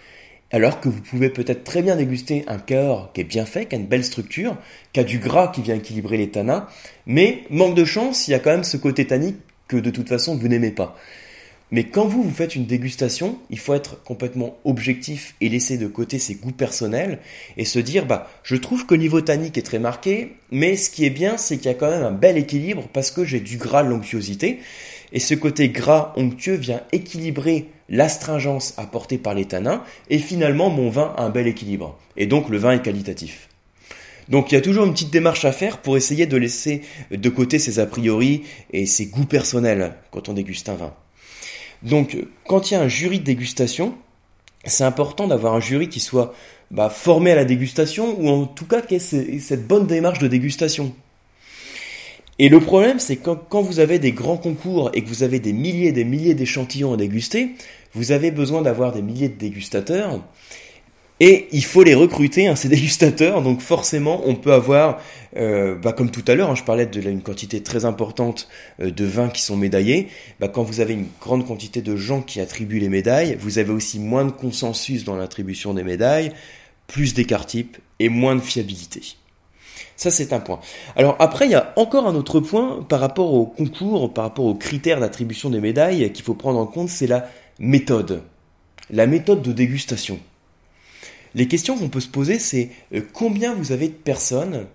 Alors 0.52 0.82
que 0.82 0.90
vous 0.90 1.00
pouvez 1.00 1.30
peut-être 1.30 1.64
très 1.64 1.82
bien 1.82 1.96
déguster 1.96 2.44
un 2.48 2.58
cœur 2.58 3.12
qui 3.14 3.22
est 3.22 3.26
bien 3.26 3.46
fait, 3.46 3.68
qui 3.68 3.76
a 3.76 3.78
une 3.78 3.86
belle 3.86 4.04
structure, 4.04 4.58
qui 4.94 5.00
a 5.00 5.04
du 5.04 5.20
gras 5.20 5.48
qui 5.48 5.62
vient 5.62 5.76
équilibrer 5.76 6.18
les 6.18 6.32
tanins, 6.32 6.68
mais 7.06 7.44
manque 7.50 7.76
de 7.76 7.86
chance, 7.86 8.28
il 8.28 8.32
y 8.32 8.34
a 8.34 8.40
quand 8.40 8.50
même 8.50 8.64
ce 8.64 8.78
côté 8.78 9.06
tannique 9.06 9.38
que 9.68 9.78
de 9.78 9.92
toute 9.92 10.10
façon 10.10 10.36
vous 10.36 10.48
n'aimez 10.48 10.72
pas. 10.72 10.98
Mais 11.72 11.84
quand 11.84 12.08
vous, 12.08 12.24
vous 12.24 12.34
faites 12.34 12.56
une 12.56 12.66
dégustation, 12.66 13.38
il 13.52 13.60
faut 13.60 13.76
être 13.76 14.02
complètement 14.04 14.58
objectif 14.66 15.36
et 15.40 15.50
laisser 15.50 15.78
de 15.78 15.86
côté 15.86 16.18
ses 16.18 16.34
goûts 16.34 16.52
personnels 16.52 17.20
et 17.58 17.66
se 17.66 17.78
dire, 17.78 18.08
bah, 18.08 18.28
je 18.44 18.56
trouve 18.56 18.88
que 18.88 18.96
niveau 18.96 19.22
tannique 19.22 19.58
est 19.58 19.64
très 19.64 19.78
marqué, 19.78 20.36
mais 20.52 20.76
ce 20.76 20.90
qui 20.90 21.06
est 21.06 21.12
bien, 21.12 21.38
c'est 21.38 21.58
qu'il 21.58 21.68
y 21.68 21.70
a 21.70 21.76
quand 21.76 21.92
même 21.92 22.04
un 22.04 22.12
bel 22.12 22.38
équilibre 22.38 22.88
parce 22.92 23.12
que 23.12 23.24
j'ai 23.24 23.40
du 23.40 23.58
gras, 23.58 23.84
l'onctuosité. 23.84 24.60
Et 25.12 25.20
ce 25.20 25.36
côté 25.36 25.70
gras 25.70 26.14
onctueux 26.18 26.56
vient 26.56 26.82
équilibrer 26.92 27.68
l'astringence 27.88 28.74
apportée 28.78 29.18
par 29.18 29.34
les 29.34 29.46
tanins, 29.46 29.84
et 30.10 30.20
finalement 30.20 30.70
mon 30.70 30.90
vin 30.90 31.14
a 31.18 31.24
un 31.24 31.30
bel 31.30 31.48
équilibre. 31.48 31.98
Et 32.18 32.28
donc 32.28 32.50
le 32.50 32.58
vin 32.58 32.72
est 32.72 32.82
qualitatif. 32.82 33.48
Donc 34.28 34.52
il 34.52 34.56
y 34.56 34.58
a 34.58 34.62
toujours 34.62 34.86
une 34.86 34.94
petite 34.94 35.12
démarche 35.12 35.46
à 35.46 35.52
faire 35.52 35.80
pour 35.80 35.98
essayer 35.98 36.28
de 36.28 36.38
laisser 36.38 36.82
de 37.10 37.30
côté 37.30 37.58
ses 37.58 37.80
a 37.80 37.88
priori 37.88 38.44
et 38.72 38.86
ses 38.86 39.08
goûts 39.08 39.26
personnels 39.26 39.96
quand 40.12 40.30
on 40.30 40.34
déguste 40.34 40.70
un 40.70 40.76
vin. 40.76 40.94
Donc 41.84 42.18
quand 42.48 42.70
il 42.70 42.74
y 42.74 42.78
a 42.78 42.82
un 42.82 42.88
jury 42.88 43.20
de 43.20 43.26
dégustation, 43.26 43.96
c'est 44.66 44.84
important 44.84 45.28
d'avoir 45.28 45.54
un 45.54 45.60
jury 45.60 45.90
qui 45.90 46.00
soit 46.00 46.34
bah, 46.72 46.90
formé 46.90 47.32
à 47.32 47.36
la 47.36 47.46
dégustation 47.46 48.20
ou 48.20 48.30
en 48.30 48.46
tout 48.46 48.66
cas 48.66 48.82
qui 48.82 48.96
ait 48.96 49.00
cette 49.00 49.68
bonne 49.68 49.88
démarche 49.88 50.20
de 50.20 50.28
dégustation. 50.28 50.94
Et 52.42 52.48
le 52.48 52.62
problème, 52.62 53.00
c'est 53.00 53.18
que 53.18 53.32
quand 53.50 53.62
vous 53.62 53.80
avez 53.80 54.00
des 54.00 54.14
grands 54.14 54.38
concours 54.38 54.92
et 54.94 55.04
que 55.04 55.10
vous 55.10 55.24
avez 55.24 55.40
des 55.40 55.52
milliers 55.52 55.88
et 55.88 55.92
des 55.92 56.06
milliers 56.06 56.36
d'échantillons 56.36 56.94
à 56.94 56.98
déguster, 56.98 57.52
vous 57.94 58.14
avez 58.14 58.32
besoin 58.32 58.62
d'avoir 58.62 58.94
des 58.94 59.02
milliers 59.02 59.28
de 59.28 59.38
dégustateurs. 59.38 60.22
Et 61.20 61.48
il 61.52 61.64
faut 61.64 61.84
les 61.84 61.96
recruter, 61.96 62.48
hein, 62.48 62.56
ces 62.58 62.70
dégustateurs. 62.70 63.42
Donc 63.42 63.62
forcément, 63.62 64.22
on 64.26 64.36
peut 64.36 64.54
avoir, 64.54 65.00
euh, 65.38 65.76
bah, 65.76 65.94
comme 65.94 66.12
tout 66.12 66.24
à 66.28 66.36
l'heure, 66.36 66.50
hein, 66.50 66.56
je 66.56 66.64
parlais 66.64 66.86
d'une 66.86 67.22
quantité 67.22 67.62
très 67.62 67.86
importante 67.86 68.48
euh, 68.82 68.92
de 68.92 69.06
vins 69.06 69.30
qui 69.30 69.42
sont 69.42 69.58
médaillés. 69.58 70.08
Bah, 70.40 70.48
quand 70.48 70.64
vous 70.64 70.80
avez 70.80 70.94
une 70.94 71.08
grande 71.22 71.46
quantité 71.46 71.82
de 71.82 71.96
gens 71.96 72.22
qui 72.22 72.40
attribuent 72.40 72.80
les 72.80 72.90
médailles, 72.90 73.38
vous 73.40 73.58
avez 73.58 73.72
aussi 73.72 74.00
moins 74.00 74.26
de 74.26 74.32
consensus 74.32 75.04
dans 75.04 75.16
l'attribution 75.16 75.74
des 75.74 75.84
médailles, 75.84 76.32
plus 76.88 77.14
d'écart 77.14 77.46
type 77.46 77.78
et 78.00 78.10
moins 78.10 78.36
de 78.36 78.42
fiabilité. 78.42 79.02
Ça, 79.96 80.12
c'est 80.12 80.32
un 80.32 80.40
point. 80.40 80.62
Alors 80.96 81.18
après, 81.20 81.46
il 81.46 81.52
y 81.52 81.56
a 81.56 81.74
encore 81.76 82.08
un 82.08 82.16
autre 82.16 82.40
point 82.40 82.86
par 82.88 83.02
rapport 83.02 83.34
au 83.34 83.46
concours, 83.46 84.14
par 84.14 84.24
rapport 84.24 84.46
aux 84.46 84.56
critères 84.56 85.02
d'attribution 85.02 85.50
des 85.50 85.60
médailles 85.60 86.14
qu'il 86.14 86.24
faut 86.24 86.36
prendre 86.36 86.58
en 86.58 86.66
compte, 86.66 86.88
c'est 86.88 87.06
la 87.06 87.28
méthode. 87.60 88.24
La 88.92 89.08
méthode 89.08 89.42
de 89.42 89.52
dégustation. 89.52 90.20
Les 91.36 91.48
questions 91.48 91.78
qu'on 91.78 91.90
peut 91.90 92.00
se 92.00 92.08
poser, 92.08 92.40
c'est 92.40 92.70
euh, 92.94 93.02
combien 93.14 93.54
vous 93.54 93.72
avez 93.72 93.88
de 93.88 93.94
personnes 93.94 94.66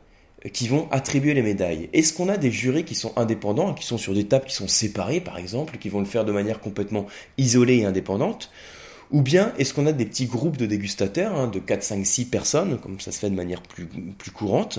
euh, 0.45 0.49
qui 0.49 0.69
vont 0.69 0.89
attribuer 0.91 1.35
les 1.35 1.43
médailles? 1.43 1.89
Est-ce 1.93 2.13
qu'on 2.13 2.29
a 2.29 2.37
des 2.37 2.53
jurés 2.53 2.85
qui 2.85 2.95
sont 2.95 3.13
indépendants, 3.17 3.75
qui 3.75 3.85
sont 3.87 3.99
sur 3.99 4.15
des 4.15 4.25
tables 4.25 4.47
qui 4.47 4.55
sont 4.55 4.69
séparées, 4.69 5.21
par 5.21 5.39
exemple, 5.39 5.79
qui 5.79 5.89
vont 5.89 6.01
le 6.01 6.07
faire 6.07 6.25
de 6.25 6.33
manière 6.33 6.61
complètement 6.61 7.07
isolée 7.39 7.79
et 7.79 7.85
indépendante? 7.85 8.51
Ou 9.11 9.23
bien 9.23 9.53
est-ce 9.59 9.75
qu'on 9.75 9.87
a 9.87 9.93
des 9.93 10.07
petits 10.07 10.27
groupes 10.27 10.57
de 10.57 10.67
dégustateurs, 10.67 11.35
hein, 11.35 11.49
de 11.49 11.59
4, 11.59 11.83
5, 11.83 12.07
6 12.07 12.25
personnes, 12.27 12.79
comme 12.79 13.01
ça 13.01 13.13
se 13.13 13.19
fait 13.19 13.31
de 13.31 13.35
manière 13.35 13.63
plus, 13.63 13.87
plus 13.87 14.31
courante, 14.31 14.79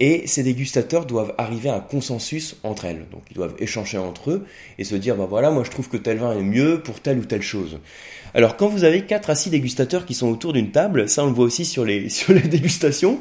et 0.00 0.26
ces 0.26 0.42
dégustateurs 0.42 1.04
doivent 1.04 1.34
arriver 1.38 1.68
à 1.68 1.76
un 1.76 1.80
consensus 1.80 2.56
entre 2.64 2.86
elles. 2.86 3.06
Donc 3.12 3.22
ils 3.30 3.34
doivent 3.34 3.54
échanger 3.58 3.98
entre 3.98 4.30
eux 4.30 4.46
et 4.78 4.84
se 4.84 4.94
dire, 4.94 5.14
bah 5.14 5.26
voilà, 5.28 5.50
moi 5.50 5.62
je 5.62 5.70
trouve 5.70 5.88
que 5.88 5.98
tel 5.98 6.18
vin 6.18 6.32
est 6.32 6.42
mieux 6.42 6.80
pour 6.82 7.00
telle 7.00 7.18
ou 7.18 7.24
telle 7.26 7.42
chose. 7.42 7.78
Alors 8.34 8.56
quand 8.56 8.68
vous 8.68 8.84
avez 8.84 9.02
4 9.02 9.30
à 9.30 9.34
6 9.34 9.50
dégustateurs 9.50 10.06
qui 10.06 10.14
sont 10.14 10.28
autour 10.28 10.54
d'une 10.54 10.72
table, 10.72 11.08
ça 11.08 11.22
on 11.22 11.26
le 11.26 11.34
voit 11.34 11.44
aussi 11.44 11.66
sur 11.66 11.84
les, 11.84 12.08
sur 12.08 12.32
les 12.32 12.40
dégustations, 12.40 13.18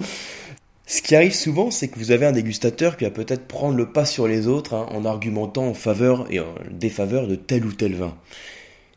ce 0.88 1.04
qui 1.04 1.16
arrive 1.16 1.36
souvent, 1.36 1.70
c'est 1.70 1.88
que 1.88 2.00
vous 2.00 2.10
avez 2.10 2.26
un 2.26 2.32
dégustateur 2.32 2.98
qui 2.98 3.04
va 3.04 3.12
peut-être 3.12 3.46
prendre 3.46 3.76
le 3.76 3.92
pas 3.92 4.06
sur 4.06 4.28
les 4.28 4.48
autres 4.48 4.74
hein, 4.74 4.88
en 4.90 5.06
argumentant 5.06 5.68
en 5.68 5.76
faveur 5.76 6.26
et 6.32 6.40
en 6.40 6.56
défaveur 6.72 7.28
de 7.28 7.36
tel 7.36 7.64
ou 7.64 7.74
tel 7.74 7.94
vin. 7.94 8.16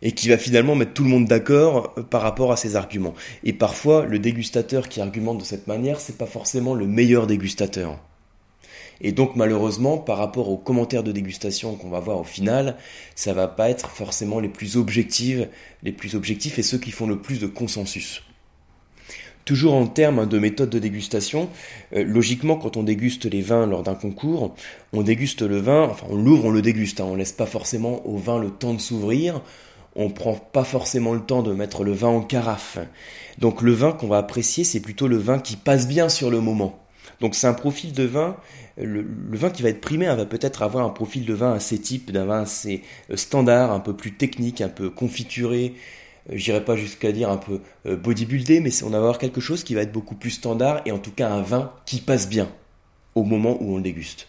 Et 0.02 0.12
qui 0.12 0.28
va 0.28 0.36
finalement 0.36 0.74
mettre 0.74 0.94
tout 0.94 1.04
le 1.04 1.10
monde 1.10 1.26
d'accord 1.26 1.94
euh, 1.96 2.02
par 2.02 2.22
rapport 2.22 2.52
à 2.52 2.56
ses 2.56 2.76
arguments. 2.76 3.14
Et 3.44 3.52
parfois, 3.52 4.04
le 4.04 4.18
dégustateur 4.18 4.88
qui 4.88 5.00
argumente 5.00 5.38
de 5.38 5.44
cette 5.44 5.66
manière, 5.66 6.00
c'est 6.00 6.18
pas 6.18 6.26
forcément 6.26 6.74
le 6.74 6.86
meilleur 6.86 7.26
dégustateur. 7.26 7.98
Et 9.02 9.10
donc 9.12 9.34
malheureusement, 9.34 9.98
par 9.98 10.18
rapport 10.18 10.48
aux 10.48 10.56
commentaires 10.56 11.02
de 11.02 11.12
dégustation 11.12 11.74
qu'on 11.74 11.90
va 11.90 11.98
voir 11.98 12.20
au 12.20 12.24
final, 12.24 12.76
ça 13.16 13.32
va 13.32 13.48
pas 13.48 13.68
être 13.68 13.90
forcément 13.90 14.38
les 14.38 14.48
plus 14.48 14.76
objectifs, 14.76 15.40
les 15.82 15.92
plus 15.92 16.14
objectifs 16.14 16.58
et 16.58 16.62
ceux 16.62 16.78
qui 16.78 16.92
font 16.92 17.08
le 17.08 17.20
plus 17.20 17.40
de 17.40 17.48
consensus. 17.48 18.22
Toujours 19.44 19.74
en 19.74 19.88
termes 19.88 20.28
de 20.28 20.38
méthode 20.38 20.70
de 20.70 20.78
dégustation, 20.78 21.48
euh, 21.96 22.04
logiquement, 22.04 22.54
quand 22.54 22.76
on 22.76 22.84
déguste 22.84 23.24
les 23.24 23.40
vins 23.40 23.66
lors 23.66 23.82
d'un 23.82 23.96
concours, 23.96 24.54
on 24.92 25.02
déguste 25.02 25.42
le 25.42 25.58
vin, 25.58 25.88
enfin 25.90 26.06
on 26.08 26.16
l'ouvre, 26.16 26.44
on 26.44 26.50
le 26.50 26.62
déguste, 26.62 27.00
hein, 27.00 27.06
on 27.08 27.16
laisse 27.16 27.32
pas 27.32 27.46
forcément 27.46 28.06
au 28.06 28.16
vin 28.16 28.38
le 28.38 28.50
temps 28.50 28.72
de 28.72 28.80
s'ouvrir, 28.80 29.42
on 29.96 30.10
prend 30.10 30.34
pas 30.34 30.64
forcément 30.64 31.12
le 31.12 31.20
temps 31.20 31.42
de 31.42 31.52
mettre 31.52 31.84
le 31.84 31.92
vin 31.92 32.08
en 32.08 32.20
carafe. 32.22 32.78
Donc 33.38 33.62
le 33.62 33.72
vin 33.72 33.92
qu'on 33.92 34.08
va 34.08 34.18
apprécier, 34.18 34.64
c'est 34.64 34.80
plutôt 34.80 35.08
le 35.08 35.16
vin 35.16 35.38
qui 35.38 35.56
passe 35.56 35.86
bien 35.86 36.08
sur 36.08 36.30
le 36.30 36.40
moment. 36.40 36.78
Donc 37.20 37.34
c'est 37.34 37.46
un 37.46 37.54
profil 37.54 37.92
de 37.92 38.04
vin, 38.04 38.36
le, 38.76 39.06
vin 39.30 39.50
qui 39.50 39.62
va 39.62 39.68
être 39.68 39.80
primé 39.80 40.06
hein, 40.06 40.16
va 40.16 40.26
peut-être 40.26 40.62
avoir 40.62 40.84
un 40.84 40.90
profil 40.90 41.24
de 41.24 41.34
vin 41.34 41.52
assez 41.52 41.78
type, 41.78 42.10
d'un 42.10 42.24
vin 42.24 42.42
assez 42.42 42.82
euh, 43.10 43.16
standard, 43.16 43.70
un 43.70 43.80
peu 43.80 43.94
plus 43.94 44.14
technique, 44.14 44.60
un 44.60 44.68
peu 44.68 44.90
confituré, 44.90 45.74
euh, 46.30 46.36
j'irai 46.36 46.64
pas 46.64 46.76
jusqu'à 46.76 47.12
dire 47.12 47.30
un 47.30 47.36
peu 47.36 47.60
euh, 47.86 47.96
bodybuildé, 47.96 48.60
mais 48.60 48.70
on 48.82 48.90
va 48.90 48.98
avoir 48.98 49.18
quelque 49.18 49.40
chose 49.40 49.62
qui 49.62 49.74
va 49.74 49.82
être 49.82 49.92
beaucoup 49.92 50.14
plus 50.14 50.30
standard 50.30 50.82
et 50.86 50.92
en 50.92 50.98
tout 50.98 51.12
cas 51.12 51.30
un 51.30 51.42
vin 51.42 51.72
qui 51.86 52.00
passe 52.00 52.28
bien 52.28 52.48
au 53.14 53.24
moment 53.24 53.56
où 53.60 53.74
on 53.74 53.76
le 53.76 53.82
déguste. 53.82 54.26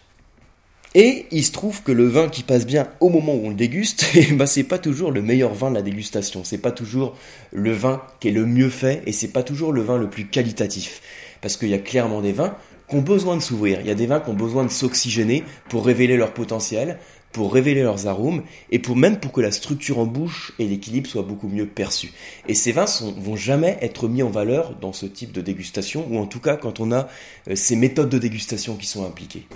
Et 0.96 1.26
il 1.32 1.44
se 1.44 1.50
trouve 1.50 1.82
que 1.82 1.90
le 1.90 2.06
vin 2.06 2.28
qui 2.28 2.44
passe 2.44 2.64
bien 2.64 2.86
au 3.00 3.08
moment 3.08 3.34
où 3.34 3.46
on 3.46 3.48
le 3.48 3.56
déguste, 3.56 4.06
eh 4.14 4.32
ben 4.32 4.46
c'est 4.46 4.62
pas 4.62 4.78
toujours 4.78 5.10
le 5.10 5.22
meilleur 5.22 5.52
vin 5.52 5.70
de 5.70 5.74
la 5.74 5.82
dégustation, 5.82 6.44
c'est 6.44 6.58
pas 6.58 6.70
toujours 6.70 7.16
le 7.52 7.72
vin 7.72 8.00
qui 8.20 8.28
est 8.28 8.32
le 8.32 8.46
mieux 8.46 8.68
fait 8.68 9.02
et 9.04 9.10
c'est 9.10 9.32
pas 9.32 9.42
toujours 9.42 9.72
le 9.72 9.82
vin 9.82 9.98
le 9.98 10.08
plus 10.08 10.26
qualitatif. 10.26 11.02
Parce 11.40 11.56
qu'il 11.56 11.68
y 11.68 11.74
a 11.74 11.78
clairement 11.78 12.20
des 12.20 12.32
vins 12.32 12.56
qui 12.88 12.94
ont 12.94 13.02
besoin 13.02 13.36
de 13.36 13.42
s'ouvrir, 13.42 13.80
il 13.80 13.88
y 13.88 13.90
a 13.90 13.96
des 13.96 14.06
vins 14.06 14.20
qui 14.20 14.30
ont 14.30 14.34
besoin 14.34 14.62
de 14.64 14.70
s'oxygéner 14.70 15.42
pour 15.68 15.84
révéler 15.84 16.16
leur 16.16 16.32
potentiel, 16.32 16.98
pour 17.32 17.52
révéler 17.52 17.82
leurs 17.82 18.06
arômes 18.06 18.44
et 18.70 18.78
pour 18.78 18.94
même 18.94 19.18
pour 19.18 19.32
que 19.32 19.40
la 19.40 19.50
structure 19.50 19.98
en 19.98 20.06
bouche 20.06 20.52
et 20.60 20.68
l'équilibre 20.68 21.10
soient 21.10 21.22
beaucoup 21.22 21.48
mieux 21.48 21.66
perçus. 21.66 22.12
Et 22.46 22.54
ces 22.54 22.70
vins 22.70 22.86
vont 23.18 23.34
jamais 23.34 23.78
être 23.80 24.06
mis 24.06 24.22
en 24.22 24.30
valeur 24.30 24.76
dans 24.80 24.92
ce 24.92 25.06
type 25.06 25.32
de 25.32 25.40
dégustation 25.40 26.06
ou 26.08 26.18
en 26.18 26.26
tout 26.26 26.40
cas 26.40 26.56
quand 26.56 26.78
on 26.78 26.92
a 26.92 27.08
euh, 27.50 27.56
ces 27.56 27.74
méthodes 27.74 28.10
de 28.10 28.18
dégustation 28.18 28.76
qui 28.76 28.86
sont 28.86 29.04
impliquées. 29.04 29.48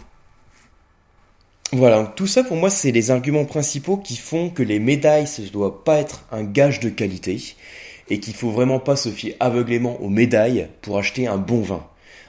Voilà, 1.72 2.10
tout 2.16 2.26
ça 2.26 2.44
pour 2.44 2.56
moi 2.56 2.70
c'est 2.70 2.92
les 2.92 3.10
arguments 3.10 3.44
principaux 3.44 3.98
qui 3.98 4.16
font 4.16 4.48
que 4.48 4.62
les 4.62 4.78
médailles 4.78 5.26
ne 5.38 5.48
doivent 5.48 5.82
pas 5.84 5.98
être 5.98 6.24
un 6.32 6.42
gage 6.42 6.80
de 6.80 6.88
qualité 6.88 7.54
et 8.08 8.20
qu'il 8.20 8.32
faut 8.32 8.50
vraiment 8.50 8.78
pas 8.78 8.96
se 8.96 9.10
fier 9.10 9.36
aveuglément 9.38 10.00
aux 10.00 10.08
médailles 10.08 10.68
pour 10.80 10.96
acheter 10.96 11.26
un 11.26 11.36
bon 11.36 11.60
vin. 11.60 11.86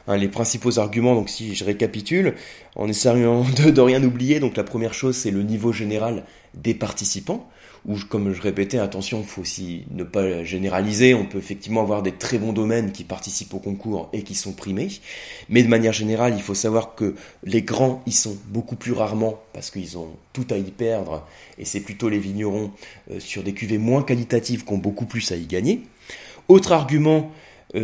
Hein, 0.07 0.17
les 0.17 0.27
principaux 0.27 0.77
arguments, 0.77 1.15
donc 1.15 1.29
si 1.29 1.55
je 1.55 1.63
récapitule, 1.63 2.35
en 2.75 2.89
essayant 2.89 3.45
de, 3.63 3.71
de 3.71 3.81
rien 3.81 4.03
oublier, 4.03 4.41
donc 4.41 4.57
la 4.57 4.65
première 4.65 4.93
chose 4.93 5.15
c'est 5.15 5.31
le 5.31 5.41
niveau 5.41 5.71
général 5.71 6.25
des 6.53 6.73
participants, 6.73 7.47
où 7.85 7.95
comme 8.09 8.33
je 8.33 8.41
répétais, 8.41 8.77
attention, 8.77 9.23
faut 9.23 9.41
aussi 9.41 9.85
ne 9.91 10.03
pas 10.03 10.43
généraliser, 10.43 11.13
on 11.13 11.25
peut 11.25 11.37
effectivement 11.37 11.81
avoir 11.81 12.01
des 12.01 12.11
très 12.11 12.37
bons 12.37 12.53
domaines 12.53 12.91
qui 12.91 13.03
participent 13.03 13.53
au 13.53 13.59
concours 13.59 14.09
et 14.13 14.23
qui 14.23 14.35
sont 14.35 14.51
primés, 14.51 14.89
mais 15.49 15.63
de 15.63 15.67
manière 15.67 15.93
générale, 15.93 16.33
il 16.35 16.41
faut 16.41 16.55
savoir 16.55 16.95
que 16.95 17.15
les 17.43 17.61
grands 17.61 18.01
y 18.05 18.11
sont 18.11 18.37
beaucoup 18.47 18.75
plus 18.75 18.93
rarement 18.93 19.39
parce 19.53 19.71
qu'ils 19.71 19.97
ont 19.97 20.09
tout 20.33 20.47
à 20.49 20.57
y 20.57 20.71
perdre, 20.71 21.25
et 21.57 21.65
c'est 21.65 21.81
plutôt 21.81 22.09
les 22.09 22.19
vignerons 22.19 22.71
euh, 23.11 23.19
sur 23.19 23.43
des 23.43 23.53
cuvées 23.53 23.77
moins 23.77 24.03
qualitatives 24.03 24.65
qui 24.65 24.73
ont 24.73 24.77
beaucoup 24.77 25.05
plus 25.05 25.31
à 25.31 25.35
y 25.35 25.45
gagner. 25.45 25.83
Autre 26.47 26.71
argument, 26.71 27.31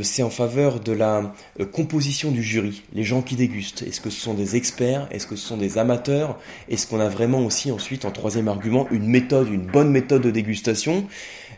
c'est 0.02 0.24
en 0.24 0.30
faveur 0.30 0.80
de 0.80 0.92
la 0.92 1.34
euh, 1.60 1.66
composition 1.66 2.32
du 2.32 2.42
jury, 2.42 2.84
les 2.94 3.04
gens 3.04 3.22
qui 3.22 3.36
dégustent. 3.36 3.84
Est-ce 3.84 4.02
que 4.02 4.10
ce 4.10 4.20
sont 4.20 4.34
des 4.34 4.56
experts? 4.56 5.08
Est-ce 5.12 5.28
que 5.28 5.36
ce 5.36 5.48
sont 5.48 5.58
des 5.58 5.78
amateurs? 5.78 6.40
Est-ce 6.70 6.88
qu'on 6.88 7.00
a 7.00 7.10
vraiment 7.10 7.40
aussi 7.46 7.72
ensuite, 7.72 8.06
en 8.06 8.12
troisième 8.12 8.48
argument, 8.48 8.88
une 8.90 9.08
méthode, 9.08 9.48
une 9.50 9.66
bonne 9.66 9.92
méthode 9.92 10.24
de 10.24 10.32
dégustation? 10.32 11.06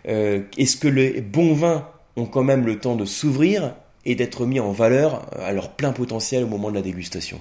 Euh, 0.08 0.42
Est-ce 0.58 0.78
que 0.78 0.88
les 0.88 1.22
bons 1.22 1.54
vins 1.54 1.88
ont 2.18 2.26
quand 2.26 2.44
même 2.44 2.66
le 2.66 2.80
temps 2.80 2.96
de 2.96 3.06
s'ouvrir 3.06 3.76
et 4.06 4.16
d'être 4.16 4.46
mis 4.46 4.60
en 4.60 4.72
valeur 4.72 5.26
à 5.40 5.54
leur 5.54 5.72
plein 5.72 5.94
potentiel 5.94 6.44
au 6.44 6.48
moment 6.48 6.70
de 6.70 6.76
la 6.76 6.82
dégustation? 6.82 7.40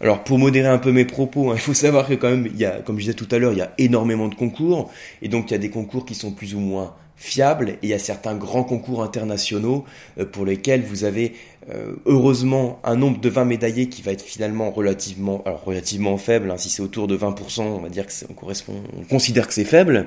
Alors 0.00 0.24
pour 0.24 0.38
modérer 0.38 0.68
un 0.68 0.78
peu 0.78 0.92
mes 0.92 1.04
propos, 1.04 1.50
hein, 1.50 1.54
il 1.56 1.60
faut 1.60 1.74
savoir 1.74 2.08
que 2.08 2.14
quand 2.14 2.30
même, 2.30 2.46
il 2.46 2.58
y 2.58 2.64
a, 2.64 2.80
comme 2.80 2.96
je 2.96 3.04
disais 3.04 3.14
tout 3.14 3.28
à 3.30 3.38
l'heure, 3.38 3.52
il 3.52 3.58
y 3.58 3.62
a 3.62 3.72
énormément 3.78 4.28
de 4.28 4.34
concours, 4.34 4.90
et 5.22 5.28
donc 5.28 5.50
il 5.50 5.52
y 5.52 5.56
a 5.56 5.58
des 5.58 5.70
concours 5.70 6.06
qui 6.06 6.14
sont 6.14 6.32
plus 6.32 6.54
ou 6.54 6.60
moins 6.60 6.94
fiable 7.18 7.70
et 7.70 7.78
il 7.82 7.88
y 7.88 7.94
a 7.94 7.98
certains 7.98 8.36
grands 8.36 8.62
concours 8.62 9.02
internationaux 9.02 9.84
euh, 10.18 10.24
pour 10.24 10.46
lesquels 10.46 10.82
vous 10.82 11.02
avez 11.04 11.34
euh, 11.68 11.96
heureusement 12.06 12.80
un 12.84 12.94
nombre 12.94 13.20
de 13.20 13.28
20 13.28 13.44
médaillés 13.44 13.88
qui 13.88 14.02
va 14.02 14.12
être 14.12 14.22
finalement 14.22 14.70
relativement 14.70 15.42
alors 15.44 15.64
relativement 15.64 16.16
faible 16.16 16.50
hein, 16.50 16.56
si 16.56 16.70
c'est 16.70 16.80
autour 16.80 17.08
de 17.08 17.18
20% 17.18 17.62
on 17.62 17.80
va 17.80 17.88
dire 17.88 18.06
que 18.06 18.12
on 18.30 18.34
correspond 18.34 18.80
on 18.96 19.02
considère 19.02 19.48
que 19.48 19.54
c'est 19.54 19.64
faible. 19.64 20.06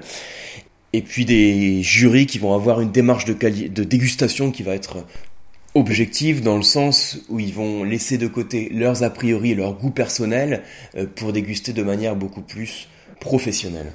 Et 0.93 1.01
puis 1.01 1.23
des 1.23 1.81
jurys 1.83 2.25
qui 2.25 2.37
vont 2.37 2.53
avoir 2.53 2.81
une 2.81 2.91
démarche 2.91 3.23
de 3.23 3.83
dégustation 3.83 4.51
qui 4.51 4.63
va 4.63 4.75
être 4.75 5.05
objective 5.73 6.41
dans 6.41 6.57
le 6.57 6.63
sens 6.63 7.17
où 7.29 7.39
ils 7.39 7.53
vont 7.53 7.83
laisser 7.83 8.17
de 8.17 8.27
côté 8.27 8.69
leurs 8.73 9.03
a 9.03 9.09
priori 9.09 9.51
et 9.51 9.55
leur 9.55 9.73
goût 9.73 9.91
personnel 9.91 10.63
euh, 10.95 11.05
pour 11.15 11.33
déguster 11.33 11.73
de 11.73 11.83
manière 11.83 12.15
beaucoup 12.15 12.41
plus 12.41 12.89
professionnelle. 13.19 13.93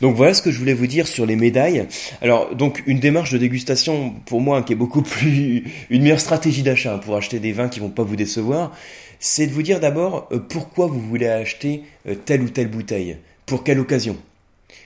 Donc 0.00 0.16
voilà 0.16 0.34
ce 0.34 0.42
que 0.42 0.50
je 0.50 0.58
voulais 0.58 0.74
vous 0.74 0.86
dire 0.86 1.06
sur 1.06 1.26
les 1.26 1.36
médailles. 1.36 1.86
Alors 2.20 2.54
donc 2.54 2.82
une 2.86 3.00
démarche 3.00 3.32
de 3.32 3.38
dégustation 3.38 4.14
pour 4.26 4.40
moi 4.40 4.62
qui 4.62 4.72
est 4.72 4.76
beaucoup 4.76 5.02
plus 5.02 5.64
une 5.90 6.02
meilleure 6.02 6.20
stratégie 6.20 6.62
d'achat 6.62 6.98
pour 6.98 7.16
acheter 7.16 7.38
des 7.38 7.52
vins 7.52 7.68
qui 7.68 7.80
vont 7.80 7.90
pas 7.90 8.02
vous 8.02 8.16
décevoir, 8.16 8.72
c'est 9.18 9.46
de 9.46 9.52
vous 9.52 9.62
dire 9.62 9.80
d'abord 9.80 10.28
euh, 10.32 10.38
pourquoi 10.38 10.86
vous 10.86 11.00
voulez 11.00 11.28
acheter 11.28 11.82
euh, 12.08 12.14
telle 12.14 12.42
ou 12.42 12.48
telle 12.48 12.68
bouteille, 12.68 13.18
pour 13.46 13.64
quelle 13.64 13.80
occasion? 13.80 14.16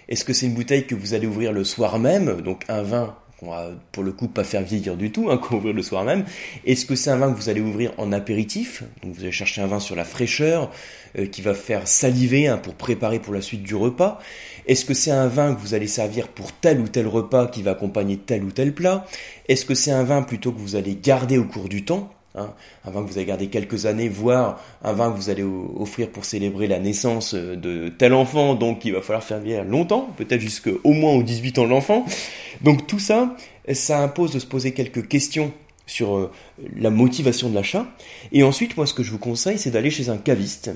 Est-ce 0.08 0.24
que 0.24 0.32
c'est 0.32 0.46
une 0.46 0.54
bouteille 0.54 0.86
que 0.86 0.94
vous 0.94 1.14
allez 1.14 1.26
ouvrir 1.26 1.52
le 1.52 1.64
soir 1.64 1.98
même, 1.98 2.40
donc 2.42 2.62
un 2.68 2.82
vin 2.82 3.14
qu'on 3.44 3.50
va 3.50 3.70
pour 3.92 4.02
le 4.02 4.12
coup 4.12 4.28
pas 4.28 4.44
faire 4.44 4.62
vieillir 4.62 4.96
du 4.96 5.12
tout, 5.12 5.24
qu'on 5.24 5.54
va 5.54 5.56
ouvrir 5.56 5.74
le 5.74 5.82
soir 5.82 6.04
même. 6.04 6.24
Est-ce 6.64 6.86
que 6.86 6.94
c'est 6.94 7.10
un 7.10 7.16
vin 7.16 7.32
que 7.32 7.36
vous 7.36 7.48
allez 7.48 7.60
ouvrir 7.60 7.92
en 7.98 8.12
apéritif? 8.12 8.82
Donc 9.02 9.14
vous 9.14 9.22
allez 9.22 9.32
chercher 9.32 9.62
un 9.62 9.66
vin 9.66 9.80
sur 9.80 9.96
la 9.96 10.04
fraîcheur, 10.04 10.70
euh, 11.18 11.26
qui 11.26 11.42
va 11.42 11.54
faire 11.54 11.86
saliver 11.86 12.48
hein, 12.48 12.58
pour 12.58 12.74
préparer 12.74 13.18
pour 13.18 13.34
la 13.34 13.40
suite 13.40 13.62
du 13.62 13.74
repas. 13.74 14.18
Est-ce 14.66 14.84
que 14.84 14.94
c'est 14.94 15.10
un 15.10 15.28
vin 15.28 15.54
que 15.54 15.60
vous 15.60 15.74
allez 15.74 15.88
servir 15.88 16.28
pour 16.28 16.52
tel 16.52 16.80
ou 16.80 16.88
tel 16.88 17.06
repas 17.06 17.46
qui 17.46 17.62
va 17.62 17.72
accompagner 17.72 18.16
tel 18.16 18.44
ou 18.44 18.50
tel 18.50 18.74
plat? 18.74 19.04
Est-ce 19.48 19.64
que 19.64 19.74
c'est 19.74 19.92
un 19.92 20.04
vin 20.04 20.22
plutôt 20.22 20.52
que 20.52 20.58
vous 20.58 20.76
allez 20.76 20.96
garder 20.96 21.38
au 21.38 21.44
cours 21.44 21.68
du 21.68 21.84
temps? 21.84 22.13
Hein, 22.36 22.52
un 22.84 22.90
vin 22.90 23.04
que 23.04 23.08
vous 23.08 23.18
allez 23.18 23.26
garder 23.26 23.46
quelques 23.46 23.86
années, 23.86 24.08
voire 24.08 24.60
un 24.82 24.92
vin 24.92 25.12
que 25.12 25.16
vous 25.16 25.30
allez 25.30 25.44
offrir 25.44 26.10
pour 26.10 26.24
célébrer 26.24 26.66
la 26.66 26.80
naissance 26.80 27.32
de 27.34 27.88
tel 27.90 28.12
enfant, 28.12 28.56
donc 28.56 28.84
il 28.84 28.92
va 28.92 29.02
falloir 29.02 29.22
faire 29.22 29.38
vieillir 29.38 29.64
longtemps, 29.64 30.08
peut-être 30.16 30.40
jusqu'au 30.40 30.80
moins 30.84 31.12
aux 31.12 31.22
18 31.22 31.58
ans 31.60 31.64
de 31.64 31.70
l'enfant. 31.70 32.04
Donc 32.62 32.88
tout 32.88 32.98
ça, 32.98 33.36
ça 33.72 34.00
impose 34.02 34.32
de 34.32 34.40
se 34.40 34.46
poser 34.46 34.72
quelques 34.72 35.06
questions 35.06 35.52
sur 35.86 36.16
euh, 36.16 36.30
la 36.76 36.90
motivation 36.90 37.50
de 37.50 37.54
l'achat. 37.54 37.86
Et 38.32 38.42
ensuite, 38.42 38.76
moi, 38.76 38.86
ce 38.86 38.94
que 38.94 39.02
je 39.02 39.10
vous 39.10 39.18
conseille, 39.18 39.58
c'est 39.58 39.70
d'aller 39.70 39.90
chez 39.90 40.08
un 40.08 40.16
caviste. 40.16 40.70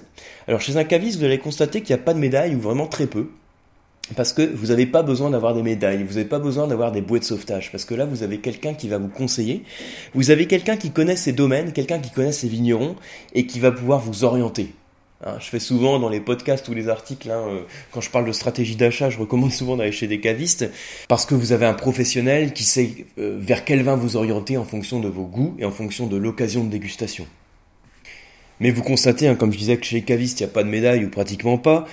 Alors, 0.46 0.60
chez 0.60 0.76
un 0.76 0.84
caviste, 0.84 1.18
vous 1.18 1.24
allez 1.24 1.38
constater 1.38 1.80
qu'il 1.80 1.94
n'y 1.94 2.00
a 2.00 2.04
pas 2.04 2.14
de 2.14 2.18
médaille 2.18 2.54
ou 2.54 2.60
vraiment 2.60 2.86
très 2.86 3.06
peu. 3.06 3.30
Parce 4.16 4.32
que 4.32 4.42
vous 4.42 4.68
n'avez 4.68 4.86
pas 4.86 5.02
besoin 5.02 5.30
d'avoir 5.30 5.54
des 5.54 5.62
médailles, 5.62 6.02
vous 6.02 6.14
n'avez 6.14 6.24
pas 6.24 6.38
besoin 6.38 6.66
d'avoir 6.66 6.92
des 6.92 7.00
bouées 7.00 7.18
de 7.18 7.24
sauvetage, 7.24 7.70
parce 7.70 7.84
que 7.84 7.94
là 7.94 8.06
vous 8.06 8.22
avez 8.22 8.38
quelqu'un 8.38 8.74
qui 8.74 8.88
va 8.88 8.98
vous 8.98 9.08
conseiller, 9.08 9.64
vous 10.14 10.30
avez 10.30 10.46
quelqu'un 10.46 10.76
qui 10.76 10.90
connaît 10.90 11.16
ses 11.16 11.32
domaines, 11.32 11.72
quelqu'un 11.72 11.98
qui 11.98 12.10
connaît 12.10 12.32
ses 12.32 12.48
vignerons 12.48 12.96
et 13.34 13.46
qui 13.46 13.60
va 13.60 13.70
pouvoir 13.70 14.00
vous 14.00 14.24
orienter. 14.24 14.72
Hein, 15.24 15.34
je 15.40 15.48
fais 15.48 15.58
souvent 15.58 15.98
dans 15.98 16.08
les 16.08 16.20
podcasts 16.20 16.68
ou 16.68 16.74
les 16.74 16.88
articles, 16.88 17.28
hein, 17.30 17.42
euh, 17.48 17.60
quand 17.90 18.00
je 18.00 18.08
parle 18.08 18.24
de 18.24 18.32
stratégie 18.32 18.76
d'achat, 18.76 19.10
je 19.10 19.18
recommande 19.18 19.50
souvent 19.50 19.76
d'aller 19.76 19.90
chez 19.90 20.06
des 20.06 20.20
cavistes, 20.20 20.70
parce 21.08 21.26
que 21.26 21.34
vous 21.34 21.50
avez 21.50 21.66
un 21.66 21.74
professionnel 21.74 22.52
qui 22.52 22.62
sait 22.62 23.06
euh, 23.18 23.36
vers 23.40 23.64
quel 23.64 23.82
vin 23.82 23.96
vous 23.96 24.16
orienter 24.16 24.56
en 24.56 24.64
fonction 24.64 25.00
de 25.00 25.08
vos 25.08 25.24
goûts 25.24 25.56
et 25.58 25.64
en 25.64 25.72
fonction 25.72 26.06
de 26.06 26.16
l'occasion 26.16 26.62
de 26.62 26.70
dégustation. 26.70 27.26
Mais 28.60 28.70
vous 28.70 28.82
constatez, 28.82 29.28
hein, 29.28 29.34
comme 29.34 29.52
je 29.52 29.58
disais, 29.58 29.76
que 29.76 29.84
chez 29.84 29.96
les 29.96 30.02
cavistes, 30.02 30.40
il 30.40 30.44
n'y 30.44 30.50
a 30.50 30.52
pas 30.52 30.64
de 30.64 30.68
médaille 30.68 31.04
ou 31.04 31.10
pratiquement 31.10 31.58
pas. 31.58 31.86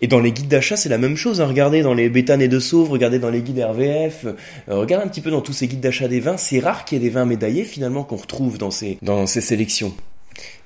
Et 0.00 0.06
dans 0.06 0.20
les 0.20 0.32
guides 0.32 0.48
d'achat, 0.48 0.76
c'est 0.76 0.88
la 0.88 0.98
même 0.98 1.16
chose. 1.16 1.40
Hein. 1.40 1.46
Regardez 1.46 1.82
dans 1.82 1.94
les 1.94 2.08
bétanes 2.08 2.42
et 2.42 2.48
de 2.48 2.58
Sauve, 2.58 2.90
regardez 2.90 3.18
dans 3.18 3.30
les 3.30 3.40
guides 3.40 3.58
RVF, 3.58 4.26
euh, 4.26 4.34
regardez 4.68 5.06
un 5.06 5.08
petit 5.08 5.20
peu 5.20 5.30
dans 5.30 5.40
tous 5.40 5.52
ces 5.52 5.66
guides 5.66 5.80
d'achat 5.80 6.08
des 6.08 6.20
vins. 6.20 6.36
C'est 6.36 6.60
rare 6.60 6.84
qu'il 6.84 6.98
y 6.98 7.00
ait 7.00 7.04
des 7.04 7.10
vins 7.10 7.24
médaillés 7.24 7.64
finalement 7.64 8.04
qu'on 8.04 8.16
retrouve 8.16 8.58
dans 8.58 8.70
ces, 8.70 8.98
sélections. 9.26 9.94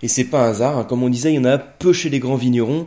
Et 0.02 0.08
c'est 0.08 0.24
pas 0.24 0.46
un 0.46 0.50
hasard. 0.50 0.78
Hein. 0.78 0.84
Comme 0.84 1.02
on 1.02 1.08
disait, 1.08 1.32
il 1.32 1.36
y 1.36 1.38
en 1.38 1.44
a 1.44 1.58
peu 1.58 1.92
chez 1.92 2.10
les 2.10 2.18
grands 2.18 2.36
vignerons. 2.36 2.86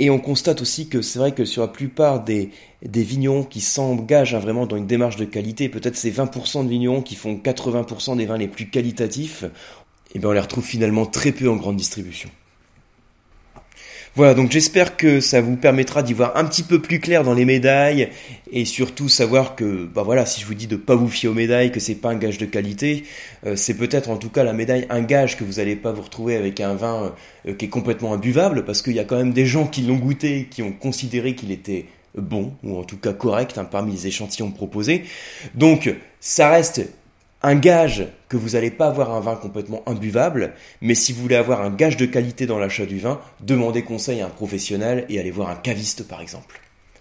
Et 0.00 0.10
on 0.10 0.20
constate 0.20 0.62
aussi 0.62 0.88
que 0.88 1.02
c'est 1.02 1.18
vrai 1.18 1.32
que 1.32 1.44
sur 1.44 1.62
la 1.62 1.68
plupart 1.68 2.22
des, 2.22 2.50
des 2.82 3.02
vignerons 3.02 3.42
qui 3.42 3.60
s'engagent 3.60 4.36
vraiment 4.36 4.64
dans 4.64 4.76
une 4.76 4.86
démarche 4.86 5.16
de 5.16 5.24
qualité, 5.24 5.68
peut-être 5.68 5.96
ces 5.96 6.12
20% 6.12 6.64
de 6.64 6.68
vignerons 6.68 7.02
qui 7.02 7.16
font 7.16 7.34
80% 7.34 8.16
des 8.16 8.26
vins 8.26 8.38
les 8.38 8.46
plus 8.46 8.70
qualitatifs, 8.70 9.44
eh 10.14 10.18
bien 10.18 10.28
on 10.28 10.32
les 10.32 10.40
retrouve 10.40 10.64
finalement 10.64 11.06
très 11.06 11.32
peu 11.32 11.48
en 11.48 11.56
grande 11.56 11.76
distribution. 11.76 12.30
Voilà, 14.18 14.34
donc 14.34 14.50
j'espère 14.50 14.96
que 14.96 15.20
ça 15.20 15.40
vous 15.40 15.54
permettra 15.54 16.02
d'y 16.02 16.12
voir 16.12 16.36
un 16.36 16.44
petit 16.44 16.64
peu 16.64 16.80
plus 16.80 16.98
clair 16.98 17.22
dans 17.22 17.34
les 17.34 17.44
médailles 17.44 18.08
et 18.50 18.64
surtout 18.64 19.08
savoir 19.08 19.54
que, 19.54 19.84
bah 19.84 20.02
voilà, 20.02 20.26
si 20.26 20.40
je 20.40 20.46
vous 20.46 20.54
dis 20.54 20.66
de 20.66 20.74
pas 20.74 20.96
vous 20.96 21.08
fier 21.08 21.28
aux 21.28 21.34
médailles, 21.34 21.70
que 21.70 21.78
c'est 21.78 21.94
pas 21.94 22.10
un 22.10 22.16
gage 22.16 22.36
de 22.36 22.46
qualité, 22.46 23.04
euh, 23.46 23.54
c'est 23.54 23.74
peut-être 23.74 24.10
en 24.10 24.16
tout 24.16 24.30
cas 24.30 24.42
la 24.42 24.54
médaille 24.54 24.86
un 24.90 25.02
gage 25.02 25.36
que 25.36 25.44
vous 25.44 25.54
n'allez 25.54 25.76
pas 25.76 25.92
vous 25.92 26.02
retrouver 26.02 26.34
avec 26.34 26.58
un 26.58 26.74
vin 26.74 27.14
euh, 27.46 27.54
qui 27.54 27.66
est 27.66 27.68
complètement 27.68 28.12
imbuvable 28.12 28.64
parce 28.64 28.82
qu'il 28.82 28.94
y 28.94 28.98
a 28.98 29.04
quand 29.04 29.18
même 29.18 29.32
des 29.32 29.46
gens 29.46 29.68
qui 29.68 29.82
l'ont 29.82 29.98
goûté, 29.98 30.48
qui 30.50 30.62
ont 30.62 30.72
considéré 30.72 31.36
qu'il 31.36 31.52
était 31.52 31.84
bon 32.16 32.54
ou 32.64 32.76
en 32.76 32.82
tout 32.82 32.96
cas 32.96 33.12
correct 33.12 33.56
hein, 33.56 33.64
parmi 33.64 33.92
les 33.92 34.08
échantillons 34.08 34.50
proposés. 34.50 35.04
Donc 35.54 35.94
ça 36.18 36.50
reste 36.50 36.88
un 37.42 37.54
gage 37.54 38.06
que 38.28 38.36
vous 38.36 38.50
n'allez 38.50 38.70
pas 38.70 38.88
avoir 38.88 39.12
un 39.12 39.20
vin 39.20 39.36
complètement 39.36 39.82
imbuvable, 39.86 40.54
mais 40.80 40.94
si 40.94 41.12
vous 41.12 41.22
voulez 41.22 41.36
avoir 41.36 41.60
un 41.62 41.70
gage 41.70 41.96
de 41.96 42.06
qualité 42.06 42.46
dans 42.46 42.58
l'achat 42.58 42.86
du 42.86 42.98
vin, 42.98 43.20
demandez 43.40 43.82
conseil 43.82 44.20
à 44.20 44.26
un 44.26 44.30
professionnel 44.30 45.06
et 45.08 45.18
allez 45.18 45.30
voir 45.30 45.48
un 45.50 45.56
caviste 45.56 46.06
par 46.06 46.20
exemple. 46.20 46.60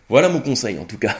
Voilà 0.09 0.29
mon 0.29 0.39
conseil 0.39 0.77
en 0.79 0.85
tout 0.85 0.99
cas. 0.99 1.15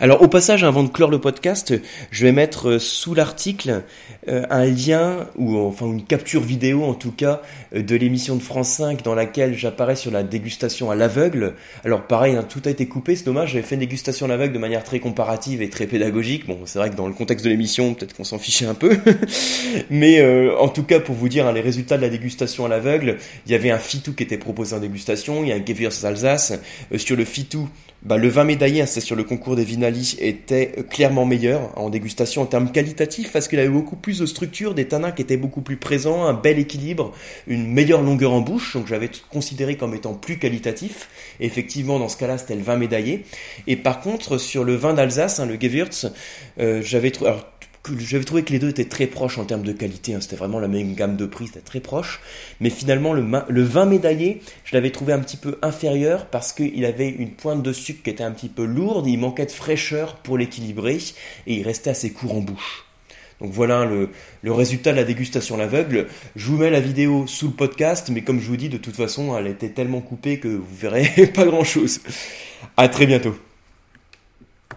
Alors 0.00 0.22
au 0.22 0.28
passage, 0.28 0.64
avant 0.64 0.82
de 0.82 0.88
clore 0.88 1.10
le 1.10 1.20
podcast, 1.20 1.72
je 2.10 2.26
vais 2.26 2.32
mettre 2.32 2.70
euh, 2.70 2.78
sous 2.80 3.14
l'article 3.14 3.82
euh, 4.28 4.44
un 4.50 4.64
lien 4.64 5.28
ou 5.36 5.56
enfin 5.56 5.86
une 5.86 6.04
capture 6.04 6.42
vidéo 6.42 6.82
en 6.82 6.94
tout 6.94 7.12
cas 7.12 7.42
euh, 7.74 7.82
de 7.82 7.94
l'émission 7.94 8.34
de 8.34 8.42
France 8.42 8.70
5 8.70 9.02
dans 9.04 9.14
laquelle 9.14 9.56
j'apparais 9.56 9.94
sur 9.94 10.10
la 10.10 10.24
dégustation 10.24 10.90
à 10.90 10.96
l'aveugle. 10.96 11.54
Alors 11.84 12.02
pareil, 12.08 12.34
hein, 12.34 12.42
tout 12.42 12.60
a 12.64 12.70
été 12.70 12.86
coupé, 12.86 13.14
c'est 13.14 13.24
dommage. 13.24 13.52
J'avais 13.52 13.62
fait 13.62 13.76
une 13.76 13.82
dégustation 13.82 14.26
à 14.26 14.28
l'aveugle 14.28 14.52
de 14.52 14.58
manière 14.58 14.82
très 14.82 14.98
comparative 14.98 15.62
et 15.62 15.70
très 15.70 15.86
pédagogique. 15.86 16.46
Bon, 16.48 16.58
c'est 16.64 16.80
vrai 16.80 16.90
que 16.90 16.96
dans 16.96 17.06
le 17.06 17.14
contexte 17.14 17.44
de 17.44 17.50
l'émission, 17.50 17.94
peut-être 17.94 18.14
qu'on 18.14 18.24
s'en 18.24 18.38
fichait 18.38 18.66
un 18.66 18.74
peu, 18.74 18.98
mais 19.90 20.22
en 20.58 20.68
tout 20.68 20.82
cas 20.82 20.98
pour 20.98 21.14
vous 21.14 21.28
dire 21.28 21.46
hein, 21.46 21.52
les 21.52 21.60
résultats 21.60 21.96
de 21.96 22.02
la 22.02 22.08
dégustation 22.08 22.66
à 22.66 22.68
l'aveugle, 22.68 23.18
il 23.46 23.52
y 23.52 23.54
avait 23.54 23.70
un 23.70 23.78
fitou 23.78 24.12
qui 24.12 24.24
était 24.24 24.38
proposé 24.38 24.74
en 24.74 24.80
dégustation, 24.80 25.44
il 25.44 25.50
y 25.50 25.52
a 25.52 25.54
un 25.54 25.64
Gewürz 25.64 26.04
Alsace 26.04 26.52
sur 26.96 27.16
le 27.16 27.24
fitou 27.24 27.68
bah, 28.04 28.18
le 28.18 28.28
vin 28.28 28.44
médaillé, 28.44 28.82
hein, 28.82 28.86
c'est 28.86 29.00
sur 29.00 29.16
le 29.16 29.24
concours 29.24 29.56
des 29.56 29.64
Vinali, 29.64 30.16
était 30.18 30.72
clairement 30.90 31.24
meilleur 31.24 31.70
en 31.78 31.88
dégustation 31.88 32.42
en 32.42 32.46
termes 32.46 32.70
qualitatifs 32.70 33.32
parce 33.32 33.48
qu'il 33.48 33.58
avait 33.58 33.68
beaucoup 33.68 33.96
plus 33.96 34.18
de 34.18 34.26
structure, 34.26 34.74
des 34.74 34.86
tanins 34.86 35.10
qui 35.10 35.22
étaient 35.22 35.38
beaucoup 35.38 35.62
plus 35.62 35.76
présents, 35.76 36.24
un 36.26 36.34
bel 36.34 36.58
équilibre, 36.58 37.12
une 37.46 37.66
meilleure 37.66 38.02
longueur 38.02 38.32
en 38.32 38.40
bouche, 38.40 38.74
donc 38.74 38.86
j'avais 38.86 39.10
considéré 39.30 39.76
comme 39.76 39.94
étant 39.94 40.12
plus 40.12 40.38
qualitatif. 40.38 41.08
effectivement, 41.40 41.98
dans 41.98 42.08
ce 42.08 42.18
cas-là, 42.18 42.36
c'était 42.36 42.56
le 42.56 42.62
vin 42.62 42.76
médaillé. 42.76 43.24
Et 43.66 43.76
par 43.76 44.00
contre, 44.00 44.36
sur 44.36 44.64
le 44.64 44.74
vin 44.74 44.92
d'Alsace, 44.92 45.40
hein, 45.40 45.46
le 45.46 45.58
Gewürz, 45.58 46.12
euh, 46.60 46.82
j'avais 46.82 47.10
trouvé 47.10 47.32
j'avais 47.98 48.24
trouvé 48.24 48.42
que 48.42 48.52
les 48.52 48.58
deux 48.58 48.70
étaient 48.70 48.84
très 48.84 49.06
proches 49.06 49.38
en 49.38 49.44
termes 49.44 49.62
de 49.62 49.72
qualité. 49.72 50.14
Hein. 50.14 50.20
C'était 50.20 50.36
vraiment 50.36 50.60
la 50.60 50.68
même 50.68 50.94
gamme 50.94 51.16
de 51.16 51.26
prix, 51.26 51.48
c'était 51.48 51.60
très 51.60 51.80
proche. 51.80 52.20
Mais 52.60 52.70
finalement, 52.70 53.12
le, 53.12 53.24
le 53.48 53.62
vin 53.62 53.86
médaillé, 53.86 54.40
je 54.64 54.74
l'avais 54.74 54.90
trouvé 54.90 55.12
un 55.12 55.20
petit 55.20 55.36
peu 55.36 55.58
inférieur 55.62 56.26
parce 56.26 56.52
qu'il 56.52 56.84
avait 56.84 57.08
une 57.08 57.32
pointe 57.32 57.62
de 57.62 57.72
sucre 57.72 58.02
qui 58.02 58.10
était 58.10 58.24
un 58.24 58.32
petit 58.32 58.48
peu 58.48 58.64
lourde. 58.64 59.06
Il 59.06 59.18
manquait 59.18 59.46
de 59.46 59.52
fraîcheur 59.52 60.16
pour 60.16 60.38
l'équilibrer 60.38 60.98
et 61.46 61.54
il 61.54 61.62
restait 61.62 61.90
assez 61.90 62.10
court 62.10 62.34
en 62.34 62.40
bouche. 62.40 62.84
Donc 63.40 63.52
voilà 63.52 63.84
le, 63.84 64.08
résultat 64.52 64.92
de 64.92 64.96
la 64.96 65.04
dégustation 65.04 65.56
l'aveugle. 65.56 66.06
Je 66.36 66.46
vous 66.46 66.56
mets 66.56 66.70
la 66.70 66.80
vidéo 66.80 67.26
sous 67.26 67.48
le 67.48 67.52
podcast, 67.52 68.10
mais 68.10 68.22
comme 68.22 68.40
je 68.40 68.46
vous 68.46 68.56
dis, 68.56 68.68
de 68.68 68.78
toute 68.78 68.96
façon, 68.96 69.36
elle 69.36 69.48
était 69.48 69.70
tellement 69.70 70.00
coupée 70.00 70.38
que 70.38 70.48
vous 70.48 70.76
verrez 70.76 71.26
pas 71.34 71.44
grand 71.44 71.64
chose. 71.64 72.00
À 72.76 72.88
très 72.88 73.06
bientôt. 73.06 73.36